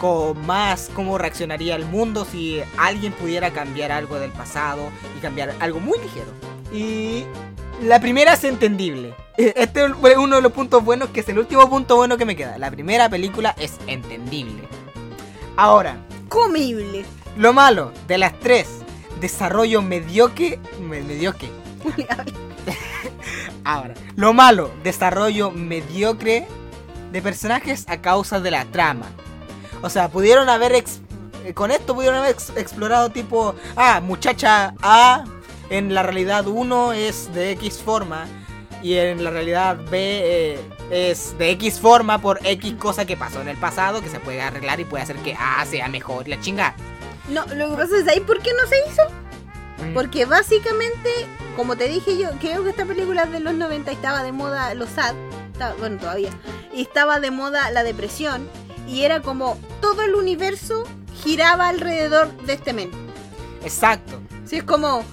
[0.00, 5.54] con más cómo reaccionaría el mundo si alguien pudiera cambiar algo del pasado y cambiar
[5.60, 6.32] algo muy ligero.
[6.72, 7.24] Y
[7.82, 9.14] la primera es entendible.
[9.36, 12.24] Eh, Este es uno de los puntos buenos, que es el último punto bueno que
[12.24, 12.58] me queda.
[12.58, 14.68] La primera película es entendible.
[15.56, 15.96] Ahora,
[16.28, 17.04] Comible.
[17.36, 18.68] lo malo de las tres,
[19.20, 21.48] desarrollo mediocre, me- mediocre.
[23.64, 26.46] Ahora, lo malo, desarrollo mediocre
[27.12, 29.06] de personajes a causa de la trama.
[29.82, 30.82] O sea, pudieron haber
[31.54, 35.24] con esto pudieron haber ex- explorado tipo, ah, muchacha A
[35.70, 38.26] en la realidad 1 es de X forma
[38.82, 39.98] y en la realidad B
[40.52, 40.60] eh,
[40.90, 44.40] es de X forma por X cosa que pasó en el pasado que se puede
[44.40, 46.74] arreglar y puede hacer que A sea mejor la chinga.
[47.28, 49.02] No, lo que pasa es ahí, ¿por qué no se hizo?
[49.94, 51.10] Porque básicamente,
[51.56, 54.32] como te dije yo, creo que esta película es de los 90 y estaba de
[54.32, 55.14] moda los sad,
[55.52, 56.30] estaba- bueno, todavía,
[56.74, 58.48] y estaba de moda la depresión,
[58.88, 60.84] y era como todo el universo
[61.22, 62.90] giraba alrededor de este men.
[63.64, 64.20] Exacto.
[64.46, 65.04] Sí, es como.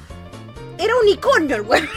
[0.77, 1.87] Era unicornio el weón.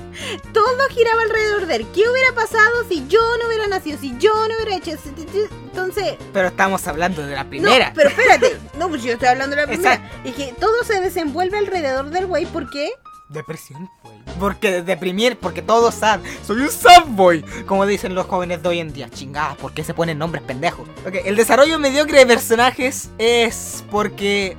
[0.52, 1.86] Todo giraba alrededor de él.
[1.94, 3.98] ¿Qué hubiera pasado si yo no hubiera nacido?
[3.98, 4.92] Si yo no hubiera hecho.
[4.92, 6.16] Entonces.
[6.32, 7.88] Pero estamos hablando de la primera.
[7.88, 8.58] No, pero espérate.
[8.78, 9.94] No, pues yo estoy hablando de la primera.
[9.94, 10.28] Exacto.
[10.28, 12.46] Y que todo se desenvuelve alrededor del güey.
[12.46, 12.90] ¿Por qué?
[13.28, 14.16] Depresión, güey.
[14.38, 16.20] Porque deprimir, porque todo sad.
[16.46, 17.42] Soy un sad boy.
[17.66, 19.08] Como dicen los jóvenes de hoy en día.
[19.10, 20.88] Chingadas, ¿por qué se ponen nombres pendejos?
[21.06, 24.56] Ok, el desarrollo mediocre de personajes es porque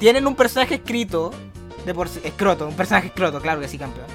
[0.00, 1.32] tienen un personaje escrito.
[1.84, 4.06] De por escroto, un personaje escroto, claro que sí, campeón.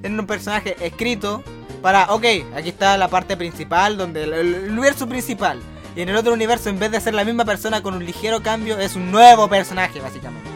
[0.00, 1.42] Tienen un personaje escrito
[1.80, 2.24] para, ok,
[2.56, 5.60] aquí está la parte principal, donde el universo principal.
[5.96, 8.42] Y en el otro universo, en vez de ser la misma persona con un ligero
[8.42, 10.53] cambio, es un nuevo personaje, básicamente.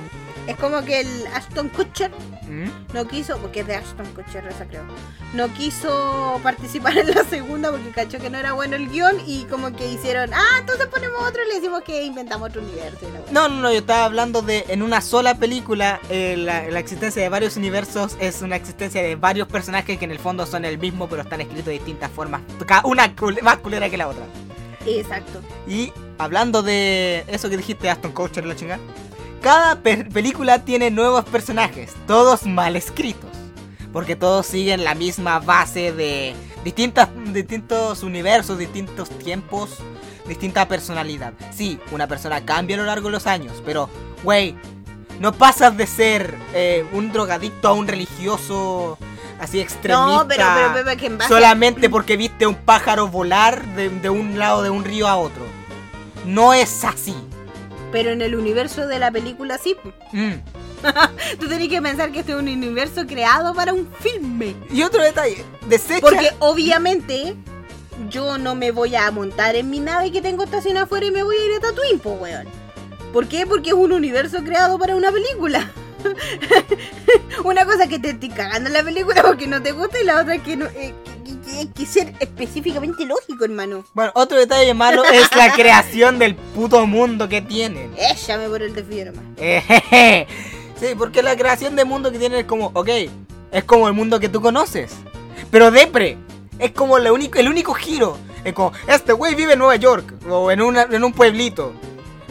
[0.48, 2.10] Es como que el Ashton Kutcher
[2.48, 2.94] ¿Mm?
[2.94, 3.36] no quiso.
[3.38, 4.82] Porque es de Ashton Kutcher esa creo.
[5.34, 9.16] No quiso participar en la segunda porque cachó que no era bueno el guion.
[9.26, 10.32] Y como que hicieron.
[10.32, 12.98] Ah, entonces ponemos otro y le decimos que inventamos otro universo.
[13.02, 13.32] y.
[13.32, 17.22] No, no, no, yo estaba hablando de en una sola película eh, la, la existencia
[17.22, 20.78] de varios universos es una existencia de varios personajes que en el fondo son el
[20.78, 22.40] mismo pero están escritos de distintas formas,
[22.84, 24.24] una cul- más culera que la otra.
[24.86, 25.40] Exacto.
[25.66, 28.80] Y hablando de eso que dijiste Aston Kutcher la chingada,
[29.48, 33.30] cada película tiene nuevos personajes, todos mal escritos,
[33.94, 36.34] porque todos siguen la misma base de
[36.64, 39.70] distintas, distintos universos, distintos tiempos,
[40.26, 41.32] distinta personalidad.
[41.50, 43.88] Sí, una persona cambia a lo largo de los años, pero,
[44.22, 44.54] güey,
[45.18, 48.98] no pasas de ser eh, un drogadicto a un religioso
[49.40, 50.04] así extremista.
[50.04, 53.88] No, pero, pero, pero, que en base a- solamente porque viste un pájaro volar de,
[53.88, 55.46] de un lado de un río a otro.
[56.26, 57.16] No es así.
[57.92, 59.76] Pero en el universo de la película sí.
[60.12, 60.34] Mm.
[61.40, 64.54] Tú tenés que pensar que este es un universo creado para un filme.
[64.70, 66.00] Y otro detalle, desecha.
[66.00, 67.34] Porque obviamente
[68.08, 71.22] yo no me voy a montar en mi nave que tengo estacionada afuera y me
[71.22, 72.46] voy a ir a Tatooine, po, weón.
[73.12, 73.46] ¿Por qué?
[73.46, 75.70] Porque es un universo creado para una película.
[77.44, 80.20] una cosa que te estoy cagando en la película porque no te gusta y la
[80.20, 80.66] otra que no...
[80.66, 80.94] eh,
[81.48, 83.84] que, que- hay que ser específicamente lógico, hermano.
[83.94, 87.92] Bueno, otro detalle malo es la creación del puto mundo que tienen.
[87.96, 89.24] Échame por el desvío nomás.
[90.80, 92.88] Sí, porque la creación de mundo que tienen es como, ok,
[93.50, 94.92] es como el mundo que tú conoces.
[95.50, 96.16] Pero depre,
[96.60, 98.16] es como el único, el único giro.
[98.44, 101.72] Es como, este güey vive en Nueva York o en, una- en un pueblito.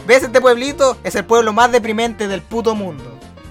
[0.06, 0.96] ¿Ves este pueblito?
[1.04, 3.04] Es el pueblo más deprimente del puto mundo.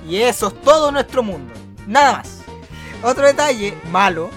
[0.09, 1.53] Y eso es todo nuestro mundo.
[1.85, 2.39] Nada más.
[3.03, 4.31] Otro detalle malo,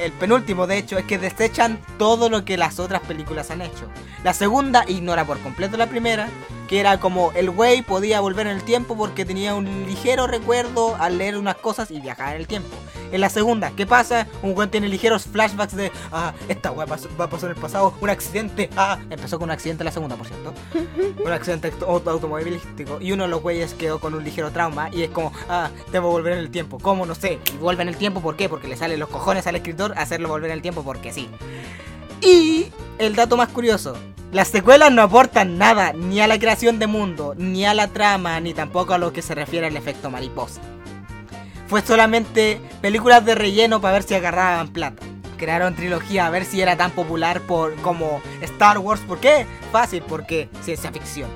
[0.00, 3.88] el penúltimo de hecho, es que desechan todo lo que las otras películas han hecho.
[4.24, 6.28] La segunda ignora por completo la primera,
[6.70, 10.94] que era como el güey podía volver en el tiempo porque tenía un ligero recuerdo
[11.00, 12.68] al leer unas cosas y viajar en el tiempo.
[13.10, 14.28] En la segunda, ¿qué pasa?
[14.40, 17.92] Un güey tiene ligeros flashbacks de, ah, esta weá va a pasar en el pasado,
[18.00, 20.54] un accidente, ah, empezó con un accidente en la segunda, por cierto.
[21.26, 25.02] un accidente auto- automovilístico y uno de los güeyes quedó con un ligero trauma y
[25.02, 26.78] es como, ah, debo volver en el tiempo.
[26.78, 27.04] ¿Cómo?
[27.04, 27.40] No sé.
[27.52, 28.48] Y vuelve en el tiempo, ¿por qué?
[28.48, 31.28] Porque le salen los cojones al escritor hacerlo volver en el tiempo porque sí.
[32.22, 32.66] Y
[32.98, 33.96] el dato más curioso.
[34.32, 38.38] Las secuelas no aportan nada, ni a la creación de mundo, ni a la trama,
[38.38, 40.60] ni tampoco a lo que se refiere al efecto mariposa.
[41.66, 45.02] Fue solamente películas de relleno para ver si agarraban plata.
[45.36, 49.00] Crearon trilogía a ver si era tan popular por, como Star Wars.
[49.00, 49.46] ¿Por qué?
[49.72, 51.28] Fácil, porque ciencia ficción.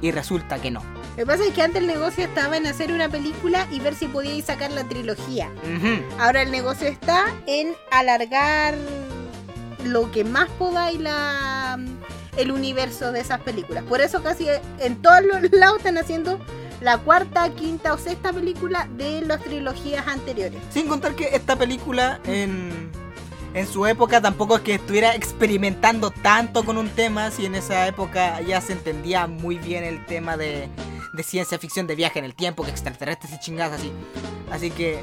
[0.00, 0.80] Y resulta que no.
[0.80, 3.94] Lo que pasa es que antes el negocio estaba en hacer una película y ver
[3.94, 5.50] si podíais sacar la trilogía.
[6.18, 8.74] Ahora el negocio está en alargar
[9.84, 11.78] lo que más podáis la,
[12.38, 13.84] el universo de esas películas.
[13.84, 14.46] Por eso casi
[14.78, 16.38] en todos los lados están haciendo
[16.80, 20.60] la cuarta, quinta o sexta película de las trilogías anteriores.
[20.70, 22.90] Sin contar que esta película en,
[23.54, 27.86] en su época tampoco es que estuviera experimentando tanto con un tema, si en esa
[27.88, 30.68] época ya se entendía muy bien el tema de,
[31.12, 33.92] de ciencia ficción, de viaje en el tiempo, que extraterrestres y chingadas así.
[34.52, 35.00] Así que,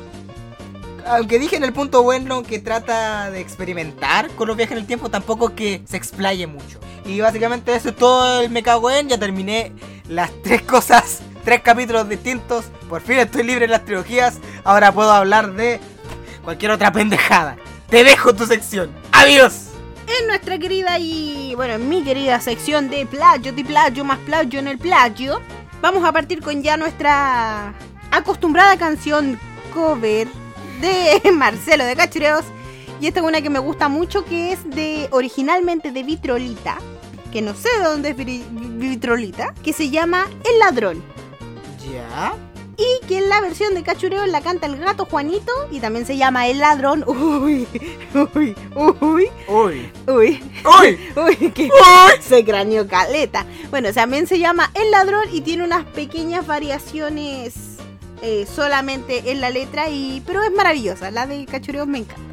[1.05, 4.87] aunque dije en el punto bueno que trata de experimentar con los viajes en el
[4.87, 6.79] tiempo, tampoco que se explaye mucho.
[7.05, 9.71] Y básicamente eso es todo el me cago en, ya terminé
[10.09, 12.65] las tres cosas, tres capítulos distintos.
[12.89, 14.39] Por fin estoy libre en las trilogías.
[14.63, 15.79] Ahora puedo hablar de
[16.43, 17.57] cualquier otra pendejada.
[17.89, 18.91] Te dejo tu sección.
[19.11, 19.67] Adiós.
[20.19, 24.59] En nuestra querida y, bueno, en mi querida sección de plagio, de plagio más plagio
[24.59, 25.41] en el plagio,
[25.81, 27.73] vamos a partir con ya nuestra
[28.11, 29.39] acostumbrada canción
[29.73, 30.27] cover
[30.81, 32.45] de Marcelo de Cachureos.
[33.01, 36.77] Y esta es una que me gusta mucho, que es de originalmente de Vitrolita,
[37.31, 41.03] que no sé de dónde es Vitrolita, que se llama El Ladrón.
[41.91, 42.33] Ya.
[42.77, 46.17] Y que en la versión de Cachureo la canta el gato Juanito y también se
[46.17, 47.03] llama El Ladrón.
[47.07, 47.67] Uy,
[48.13, 49.29] uy, uy, Uy.
[49.47, 49.91] uy.
[50.07, 50.41] Uy.
[51.15, 51.69] Uy, que
[52.21, 53.45] se craneó caleta.
[53.69, 57.53] Bueno, también se llama El Ladrón y tiene unas pequeñas variaciones
[58.27, 61.11] eh, solamente en la letra, y pero es maravillosa.
[61.11, 62.23] La de Cachureo me encanta.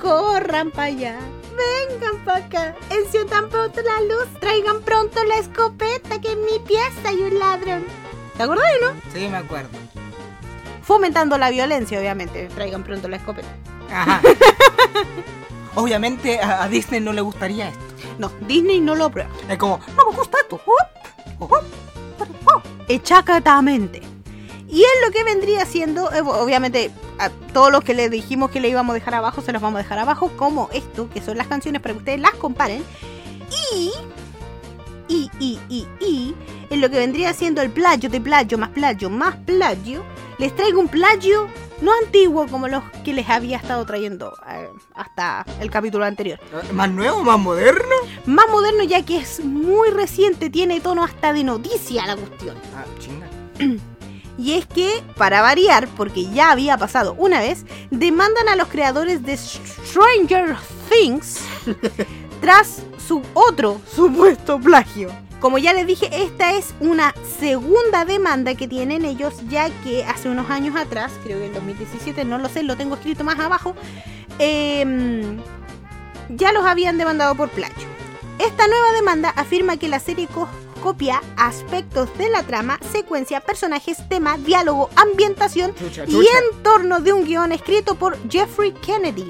[0.00, 1.18] Corran para allá,
[1.54, 7.10] vengan para acá, enciendan pronto la luz, traigan pronto la escopeta que en mi pieza
[7.10, 7.84] hay un ladrón.
[8.38, 8.94] ¿Te acuerdas, no?
[9.12, 9.68] Sí, me acuerdo.
[10.82, 12.48] Fomentando la violencia, obviamente.
[12.54, 13.48] Traigan pronto la escopeta.
[13.90, 14.22] Ajá.
[15.76, 17.84] Obviamente a, Disney no le gustaría esto.
[18.18, 19.28] No, Disney no lo prueba.
[19.48, 20.60] Es como, no me gusta esto.
[22.88, 24.13] Echacatamente.
[24.74, 28.58] Y es lo que vendría siendo, eh, obviamente, a todos los que les dijimos que
[28.58, 31.38] le íbamos a dejar abajo, se los vamos a dejar abajo, como esto, que son
[31.38, 32.82] las canciones para que ustedes las comparen.
[33.72, 33.92] Y,
[35.06, 36.34] y, y, y, y,
[36.70, 40.02] en lo que vendría siendo el plagio de plagio más plagio más plagio,
[40.38, 41.48] les traigo un plagio
[41.80, 46.40] no antiguo como los que les había estado trayendo eh, hasta el capítulo anterior.
[46.72, 47.94] ¿Más nuevo, más moderno?
[48.26, 52.56] Más moderno ya que es muy reciente, tiene tono hasta de noticia la cuestión.
[52.74, 53.28] Ah, chinga.
[54.36, 59.22] Y es que, para variar, porque ya había pasado una vez, demandan a los creadores
[59.22, 60.56] de Stranger
[60.90, 61.40] Things
[62.40, 65.10] tras su otro supuesto plagio.
[65.40, 70.30] Como ya les dije, esta es una segunda demanda que tienen ellos, ya que hace
[70.30, 73.74] unos años atrás, creo que en 2017, no lo sé, lo tengo escrito más abajo,
[74.38, 75.38] em,
[76.30, 77.86] ya los habían demandado por plagio.
[78.38, 80.26] Esta nueva demanda afirma que la serie
[80.84, 86.28] copia aspectos de la trama, secuencia, personajes, tema, diálogo, ambientación Chucha, y chucha.
[86.52, 89.26] entorno de un guion escrito por Jeffrey Kennedy.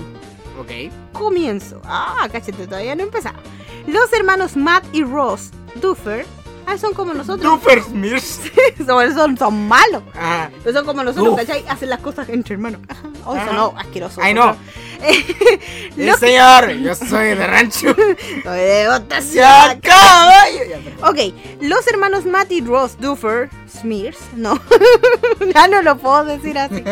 [0.60, 0.92] Ok.
[1.12, 1.80] Comienzo.
[1.84, 3.38] Ah, cachete, todavía no empezaba.
[3.86, 6.26] Los hermanos Matt y Ross Duffer
[6.66, 7.44] ah, son como nosotros.
[7.44, 8.50] Doofenshmirtz.
[8.84, 10.02] son, son, son malos.
[10.16, 11.38] Ah, Pero son como nosotros, Uf.
[11.38, 11.64] ¿cachai?
[11.68, 12.80] Hacen las cosas entre hermanos.
[13.26, 14.20] Oh, eso no, asqueroso.
[14.22, 14.54] Ay, no.
[15.94, 17.94] Sí, Los- señor, yo soy de rancho.
[18.42, 18.88] Soy de.
[19.32, 20.94] Ya, perdón.
[21.02, 23.48] Ok, los hermanos Matt y Ross Duffer
[23.80, 24.60] Smears, no,
[25.54, 26.82] ya no lo puedo decir así.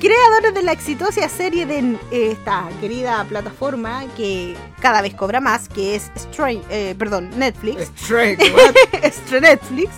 [0.00, 1.78] Creadores de la exitosa serie de
[2.10, 7.90] eh, esta querida plataforma que cada vez cobra más, que es Stray, eh, perdón, Netflix.
[9.02, 9.90] Extra Netflix.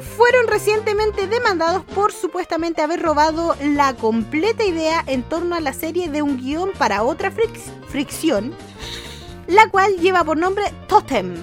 [0.00, 6.08] Fueron recientemente demandados por supuestamente haber robado la completa idea en torno a la serie
[6.08, 8.54] de un guion para otra fric- fricción,
[9.46, 11.34] la cual lleva por nombre Totem.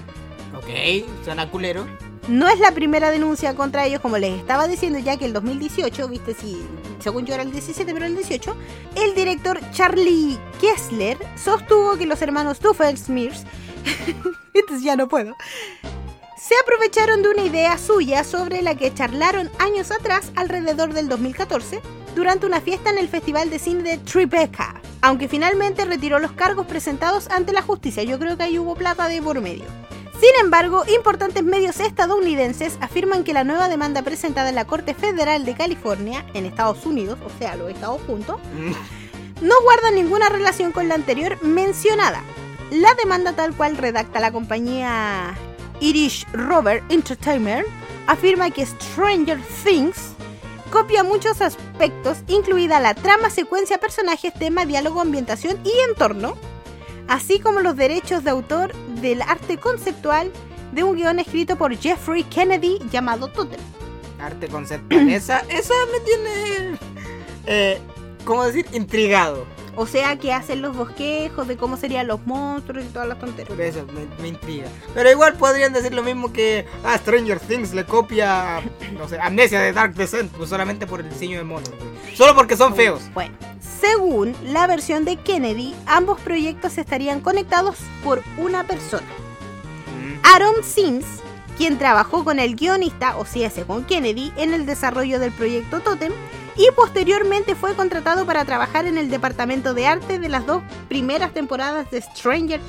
[0.56, 1.86] Ok, suena culero.
[2.28, 6.08] No es la primera denuncia contra ellos, como les estaba diciendo ya que el 2018,
[6.08, 6.56] viste, si
[7.00, 8.56] según yo era el 17, pero el 18,
[8.96, 13.44] el director Charlie Kessler sostuvo que los hermanos Doofenshmirtz,
[14.54, 15.36] entonces ya no puedo,
[16.42, 21.82] se aprovecharon de una idea suya sobre la que charlaron años atrás, alrededor del 2014,
[22.16, 26.66] durante una fiesta en el Festival de Cine de Tribeca, aunque finalmente retiró los cargos
[26.66, 28.02] presentados ante la justicia.
[28.02, 29.66] Yo creo que ahí hubo plata de por medio.
[30.20, 35.46] Sin embargo, importantes medios estadounidenses afirman que la nueva demanda presentada en la Corte Federal
[35.46, 38.38] de California, en Estados Unidos, o sea, los Estados juntos,
[39.42, 42.24] no guarda ninguna relación con la anterior mencionada.
[42.72, 45.38] La demanda tal cual redacta la compañía
[45.82, 47.68] Irish Rover Entertainment
[48.08, 50.14] afirma que Stranger Things
[50.72, 56.38] copia muchos aspectos, incluida la trama, secuencia, personajes, tema, diálogo, ambientación y entorno,
[57.08, 60.32] así como los derechos de autor del arte conceptual
[60.72, 63.60] de un guion escrito por Jeffrey Kennedy llamado Totem.
[64.20, 65.10] Arte conceptual.
[65.12, 66.80] esa, esa me tiene.
[67.48, 67.80] Eh,
[68.24, 68.66] ¿Cómo decir?
[68.72, 69.46] Intrigado.
[69.76, 73.50] O sea, que hacen los bosquejos de cómo serían los monstruos y todas las tonterías.
[73.50, 74.68] Por eso me, me intriga.
[74.94, 78.62] Pero igual podrían decir lo mismo que a Stranger Things le copia,
[78.98, 81.72] no sé, Amnesia de Dark Descent, pues solamente por el diseño de monos.
[82.14, 83.02] Solo porque son feos.
[83.14, 83.34] Bueno,
[83.82, 89.08] según la versión de Kennedy, ambos proyectos estarían conectados por una persona.
[89.88, 90.20] Mm.
[90.36, 91.06] Aaron Sims,
[91.58, 96.14] quien trabajó con el guionista, o sea, con Kennedy, en el desarrollo del proyecto Totem,
[96.56, 101.34] y posteriormente fue contratado para trabajar en el departamento de arte de las dos primeras
[101.34, 102.60] temporadas de Stranger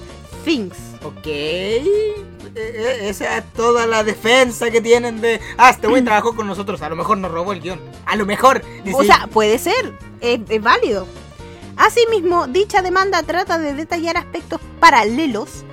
[0.45, 0.77] Things.
[1.05, 1.27] Ok.
[1.27, 2.15] Eh,
[2.55, 5.41] eh, Esa es toda la defensa que tienen de.
[5.57, 6.83] Ah, este güey trabajó con nosotros.
[6.83, 7.81] A lo mejor nos robó el guion.
[8.07, 8.63] A lo mejor.
[8.95, 11.07] O sea, puede ser, es, es válido.
[11.77, 15.65] Asimismo, dicha demanda trata de detallar aspectos paralelos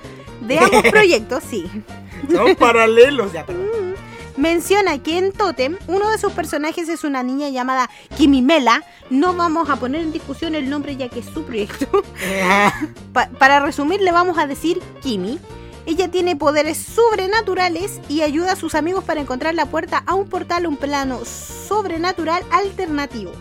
[0.42, 1.70] de ambos proyectos, sí.
[2.32, 3.34] son paralelos.
[3.34, 3.69] Ya, perdón.
[4.40, 8.84] Menciona que en Totem uno de sus personajes es una niña llamada Kimimela.
[9.10, 11.88] No vamos a poner en discusión el nombre ya que es su proyecto.
[13.14, 15.40] Pa- para resumir, le vamos a decir Kimi.
[15.86, 20.30] Ella tiene poderes sobrenaturales y ayuda a sus amigos para encontrar la puerta a un
[20.30, 23.32] portal, un plano sobrenatural alternativo.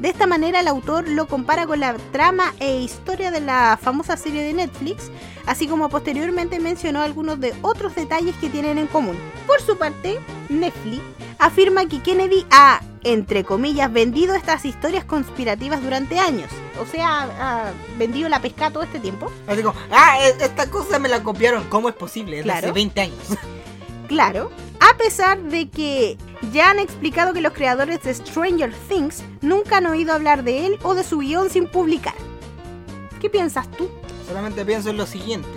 [0.00, 4.16] De esta manera el autor lo compara con la trama e historia de la famosa
[4.16, 5.10] serie de Netflix,
[5.46, 9.16] así como posteriormente mencionó algunos de otros detalles que tienen en común.
[9.46, 11.02] Por su parte, Netflix
[11.38, 16.50] afirma que Kennedy ha, entre comillas, vendido estas historias conspirativas durante años.
[16.80, 19.30] O sea, ha vendido la pesca todo este tiempo.
[19.46, 21.64] Así como, ah, e- esta cosa me la copiaron.
[21.64, 22.38] ¿Cómo es posible?
[22.38, 22.68] Es de Claro.
[22.68, 23.18] hace 20 años.
[24.10, 24.50] Claro,
[24.80, 26.18] a pesar de que
[26.50, 30.78] ya han explicado que los creadores de Stranger Things nunca han oído hablar de él
[30.82, 32.16] o de su guion sin publicar.
[33.20, 33.88] ¿Qué piensas tú?
[34.26, 35.48] Solamente pienso en lo siguiente.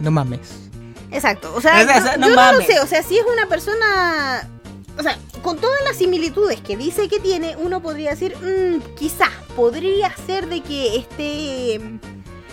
[0.00, 0.68] No mames.
[1.12, 4.50] Exacto, o sea, yo- no yo no lo sé, o sea, si es una persona,
[4.98, 9.28] o sea, con todas las similitudes que dice que tiene, uno podría decir, "Mm, quizá,
[9.54, 11.80] podría ser de que este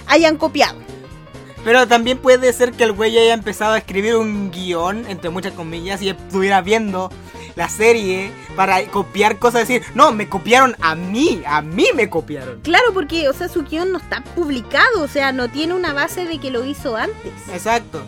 [0.05, 0.77] hayan copiado.
[1.63, 5.53] Pero también puede ser que el güey haya empezado a escribir un guion, entre muchas
[5.53, 7.11] comillas, y estuviera viendo
[7.55, 12.61] la serie para copiar cosas, decir, no, me copiaron a mí, a mí me copiaron.
[12.61, 16.25] Claro, porque, o sea, su guion no está publicado, o sea, no tiene una base
[16.25, 17.33] de que lo hizo antes.
[17.51, 18.01] Exacto.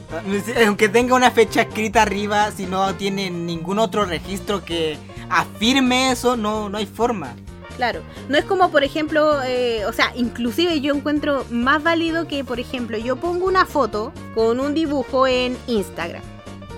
[0.66, 4.98] Aunque tenga una fecha escrita arriba, si no tiene ningún otro registro que
[5.30, 7.36] afirme eso, no, no hay forma.
[7.82, 12.44] Claro, no es como por ejemplo, eh, o sea, inclusive yo encuentro más válido que
[12.44, 16.22] por ejemplo yo pongo una foto con un dibujo en Instagram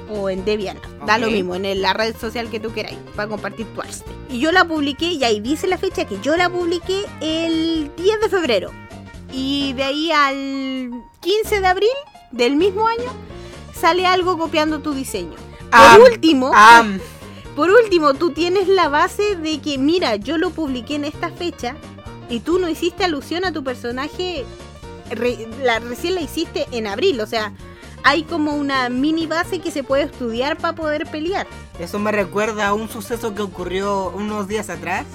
[0.10, 1.20] o en DeviantArt, da Ok.
[1.24, 4.06] lo mismo, en la red social que tú queráis para compartir tu arte.
[4.30, 8.22] Y yo la publiqué y ahí dice la fecha que yo la publiqué el 10
[8.22, 8.72] de febrero.
[9.30, 10.90] Y de ahí al
[11.20, 11.90] 15 de abril
[12.32, 13.12] del mismo año
[13.78, 15.36] sale algo copiando tu diseño.
[15.70, 16.54] Por último,
[17.56, 21.76] por último, tú tienes la base de que, mira, yo lo publiqué en esta fecha
[22.30, 24.46] y tú no hiciste alusión a tu personaje,
[25.10, 27.52] re- la, recién la hiciste en abril, o sea,
[28.04, 31.48] hay como una mini base que se puede estudiar para poder pelear.
[31.80, 35.06] Eso me recuerda a un suceso que ocurrió unos días atrás.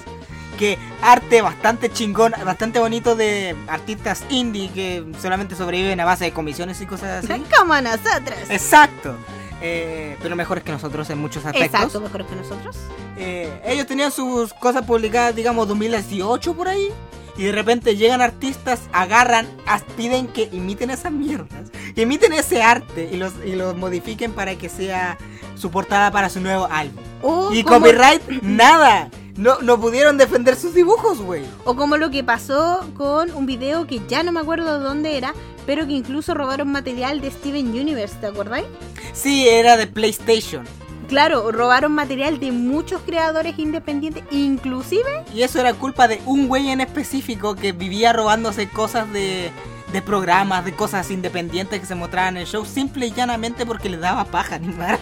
[0.57, 6.33] Que arte bastante chingón, bastante bonito de artistas indie que solamente sobreviven a base de
[6.33, 7.41] comisiones y cosas así.
[7.57, 8.37] Como a nosotros.
[8.49, 9.15] Exacto.
[9.61, 11.73] Eh, pero mejores que nosotros en muchos aspectos.
[11.73, 12.77] Exacto, mejores que nosotros.
[13.17, 16.89] Eh, ellos tenían sus cosas publicadas, digamos, 2018 por ahí.
[17.37, 19.47] Y de repente llegan artistas, agarran,
[19.95, 21.71] piden que imiten esas mierdas.
[21.95, 25.17] Que imiten ese arte y los, y los modifiquen para que sea
[25.55, 27.01] su portada para su nuevo álbum.
[27.21, 29.09] O Y copyright, nada.
[29.39, 31.43] No, no pudieron defender sus dibujos, güey.
[31.63, 35.15] o como lo que pasó con un video que ya no me acuerdo de dónde
[35.17, 35.33] era,
[35.65, 38.65] pero que incluso robaron material de Steven Universe, ¿te acordáis?
[39.13, 40.65] Sí, era de PlayStation.
[41.07, 46.69] Claro, robaron material de muchos creadores independientes, inclusive Y eso era culpa de un güey
[46.69, 49.51] en específico que vivía robándose cosas de,
[49.93, 53.89] de programas, de cosas independientes que se mostraban en el show, simple y llanamente porque
[53.89, 54.99] le daba paja animar.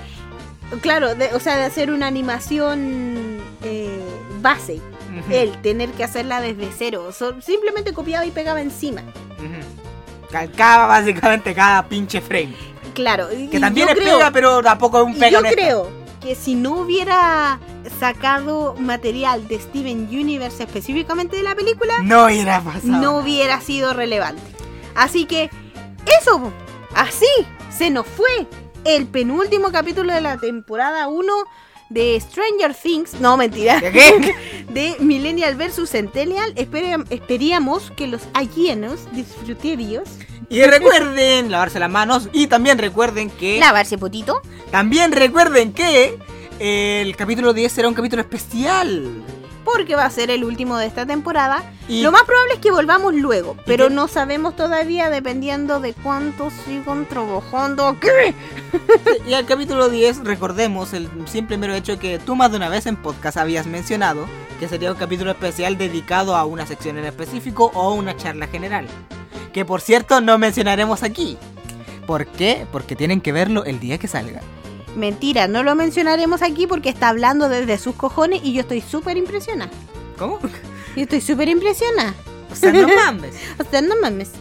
[0.82, 4.00] Claro, de- o sea, de hacer una animación eh,
[4.38, 4.82] base.
[5.32, 7.12] El tener que hacerla desde cero.
[7.12, 9.02] So- simplemente copiaba y pegaba encima.
[10.32, 12.54] Calcaba básicamente cada pinche frame.
[12.94, 13.30] Claro.
[13.30, 15.90] Que y también es creo- pega, pero tampoco es un pega yo creo
[16.22, 17.60] que si no hubiera
[18.00, 22.88] sacado material de Steven Universe específicamente de la película, No hubiera pasado.
[22.88, 24.42] no hubiera sido relevante.
[24.96, 25.50] Así que
[26.20, 26.52] eso,
[26.96, 27.28] así
[27.70, 28.48] se nos fue
[28.84, 31.34] el penúltimo capítulo de la temporada 1
[31.90, 33.20] de Stranger Things.
[33.20, 33.80] No, mentira.
[33.80, 34.36] ¿De qué?
[34.70, 36.54] De Millennial vs Centennial.
[36.56, 40.10] Espere- Esperíamos que los allenos disfruterios
[40.50, 42.30] Y recuerden lavarse las manos.
[42.34, 43.60] Y también recuerden que.
[43.60, 44.42] lavarse potito.
[44.72, 46.18] También recuerden que.
[46.60, 49.24] El capítulo 10 será un capítulo especial.
[49.74, 51.62] Porque va a ser el último de esta temporada.
[51.90, 53.58] Y Lo más probable es que volvamos luego.
[53.66, 53.94] Pero qué?
[53.94, 57.98] no sabemos todavía dependiendo de cuántos sigan trabajando.
[58.00, 58.34] ¿Qué?
[59.28, 62.86] Y al capítulo 10, recordemos el simple mero hecho que tú más de una vez
[62.86, 64.26] en podcast habías mencionado
[64.58, 68.88] que sería un capítulo especial dedicado a una sección en específico o una charla general.
[69.54, 71.38] Que por cierto no mencionaremos aquí.
[72.06, 72.66] ¿Por qué?
[72.72, 74.42] Porque tienen que verlo el día que salga.
[74.98, 79.16] Mentira, no lo mencionaremos aquí porque está hablando desde sus cojones y yo estoy súper
[79.16, 79.72] impresionada.
[80.18, 80.40] ¿Cómo?
[80.96, 82.16] Yo estoy súper impresionada.
[82.52, 83.36] O sea, no mames.
[83.60, 84.32] O sea, no mames.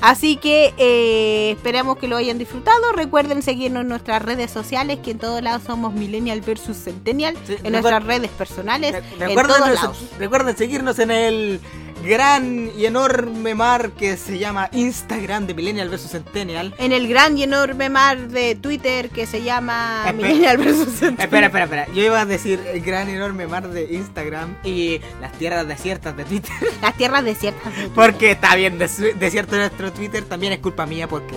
[0.00, 2.92] Así que eh, esperamos que lo hayan disfrutado.
[2.92, 7.34] Recuerden seguirnos en nuestras redes sociales, que en todos lados somos Millennial versus Centennial.
[7.46, 9.98] Sí, en nuestras redes personales, Re- en todos lados.
[10.18, 11.60] recuerden seguirnos en el
[12.04, 16.74] gran y enorme mar que se llama Instagram de Millennial vs Centennial.
[16.78, 20.28] En el gran y enorme mar de Twitter que se llama Espera.
[20.28, 21.20] Millennial versus Centennial.
[21.24, 21.86] Espera, espera, espera.
[21.94, 26.16] Yo iba a decir el gran y enorme mar de Instagram y las tierras desiertas
[26.16, 26.52] de Twitter.
[26.82, 27.64] Las tierras desiertas.
[27.64, 27.92] de Twitter.
[27.94, 30.24] Porque está bien des- desierto nuestro Twitter.
[30.24, 31.34] También es culpa mía porque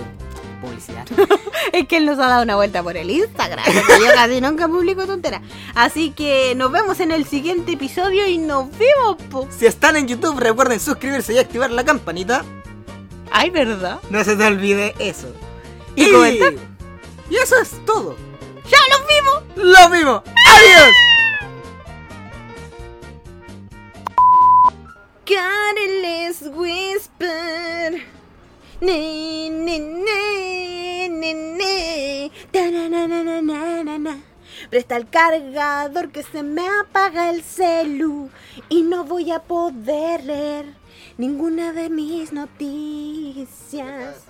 [0.60, 1.06] publicidad.
[1.72, 3.62] Es que él nos ha dado una vuelta por el Instagram.
[3.64, 5.42] porque yo casi nunca publico tonteras.
[5.74, 9.46] Así que nos vemos en el siguiente episodio y nos vemos, po.
[9.50, 12.44] si están en YouTube, recuerden suscribirse y activar la campanita.
[13.30, 14.00] Ay, ¿verdad?
[14.08, 15.28] No se te olvide eso.
[15.94, 16.54] Y comentar.
[17.28, 18.16] Y eso es todo.
[18.70, 19.42] ¡Ya los vimos!
[19.56, 20.22] Lo mismo.
[20.24, 20.94] Adiós.
[25.24, 28.02] Careless Whisper.
[28.80, 29.78] Ne, ne,
[34.70, 38.28] Presta el cargador que se me apaga el celu
[38.68, 40.66] y no voy a poder leer
[41.16, 44.24] ninguna de mis noticias.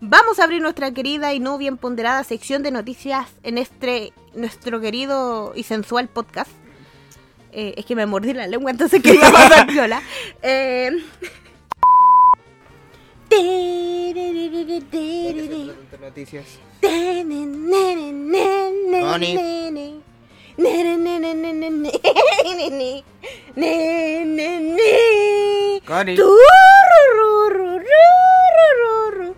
[0.00, 4.80] Vamos a abrir nuestra querida y no bien ponderada sección de noticias en este nuestro
[4.80, 6.50] querido y sensual podcast.
[7.52, 10.02] Eh, es que me mordí la lengua, entonces quería pasar piola.
[10.42, 10.92] Eh...
[16.00, 16.44] Noticias.
[25.86, 26.16] Connie.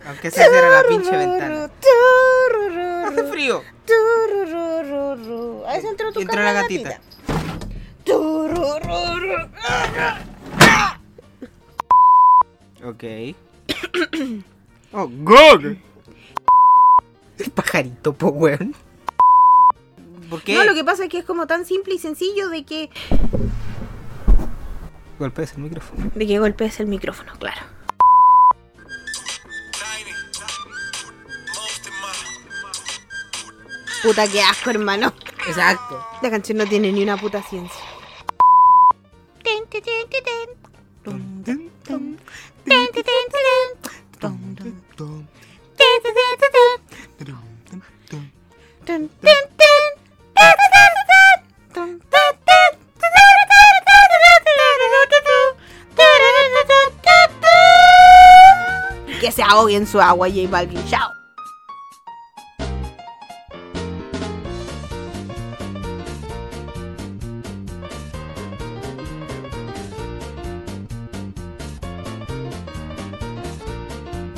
[0.06, 1.70] Aunque se cierre la pinche ventana.
[3.06, 3.62] Hace frío.
[5.66, 7.00] Ahí se entró tu entró la gatita.
[12.84, 13.04] Ok.
[14.92, 15.76] oh, God.
[17.38, 18.74] El pajarito, po, weón.
[20.28, 20.54] ¿Por qué?
[20.54, 22.90] No, lo que pasa es que es como tan simple y sencillo de que
[25.18, 26.10] Golpees el micrófono.
[26.14, 27.60] de que golpees el micrófono, claro.
[34.02, 35.12] Puta que asco, hermano.
[35.46, 36.04] Exacto.
[36.22, 37.82] La canción no tiene ni una puta ciencia.
[59.20, 60.84] Que se ahogue en su agua, J Balvin.
[60.86, 61.17] Chao.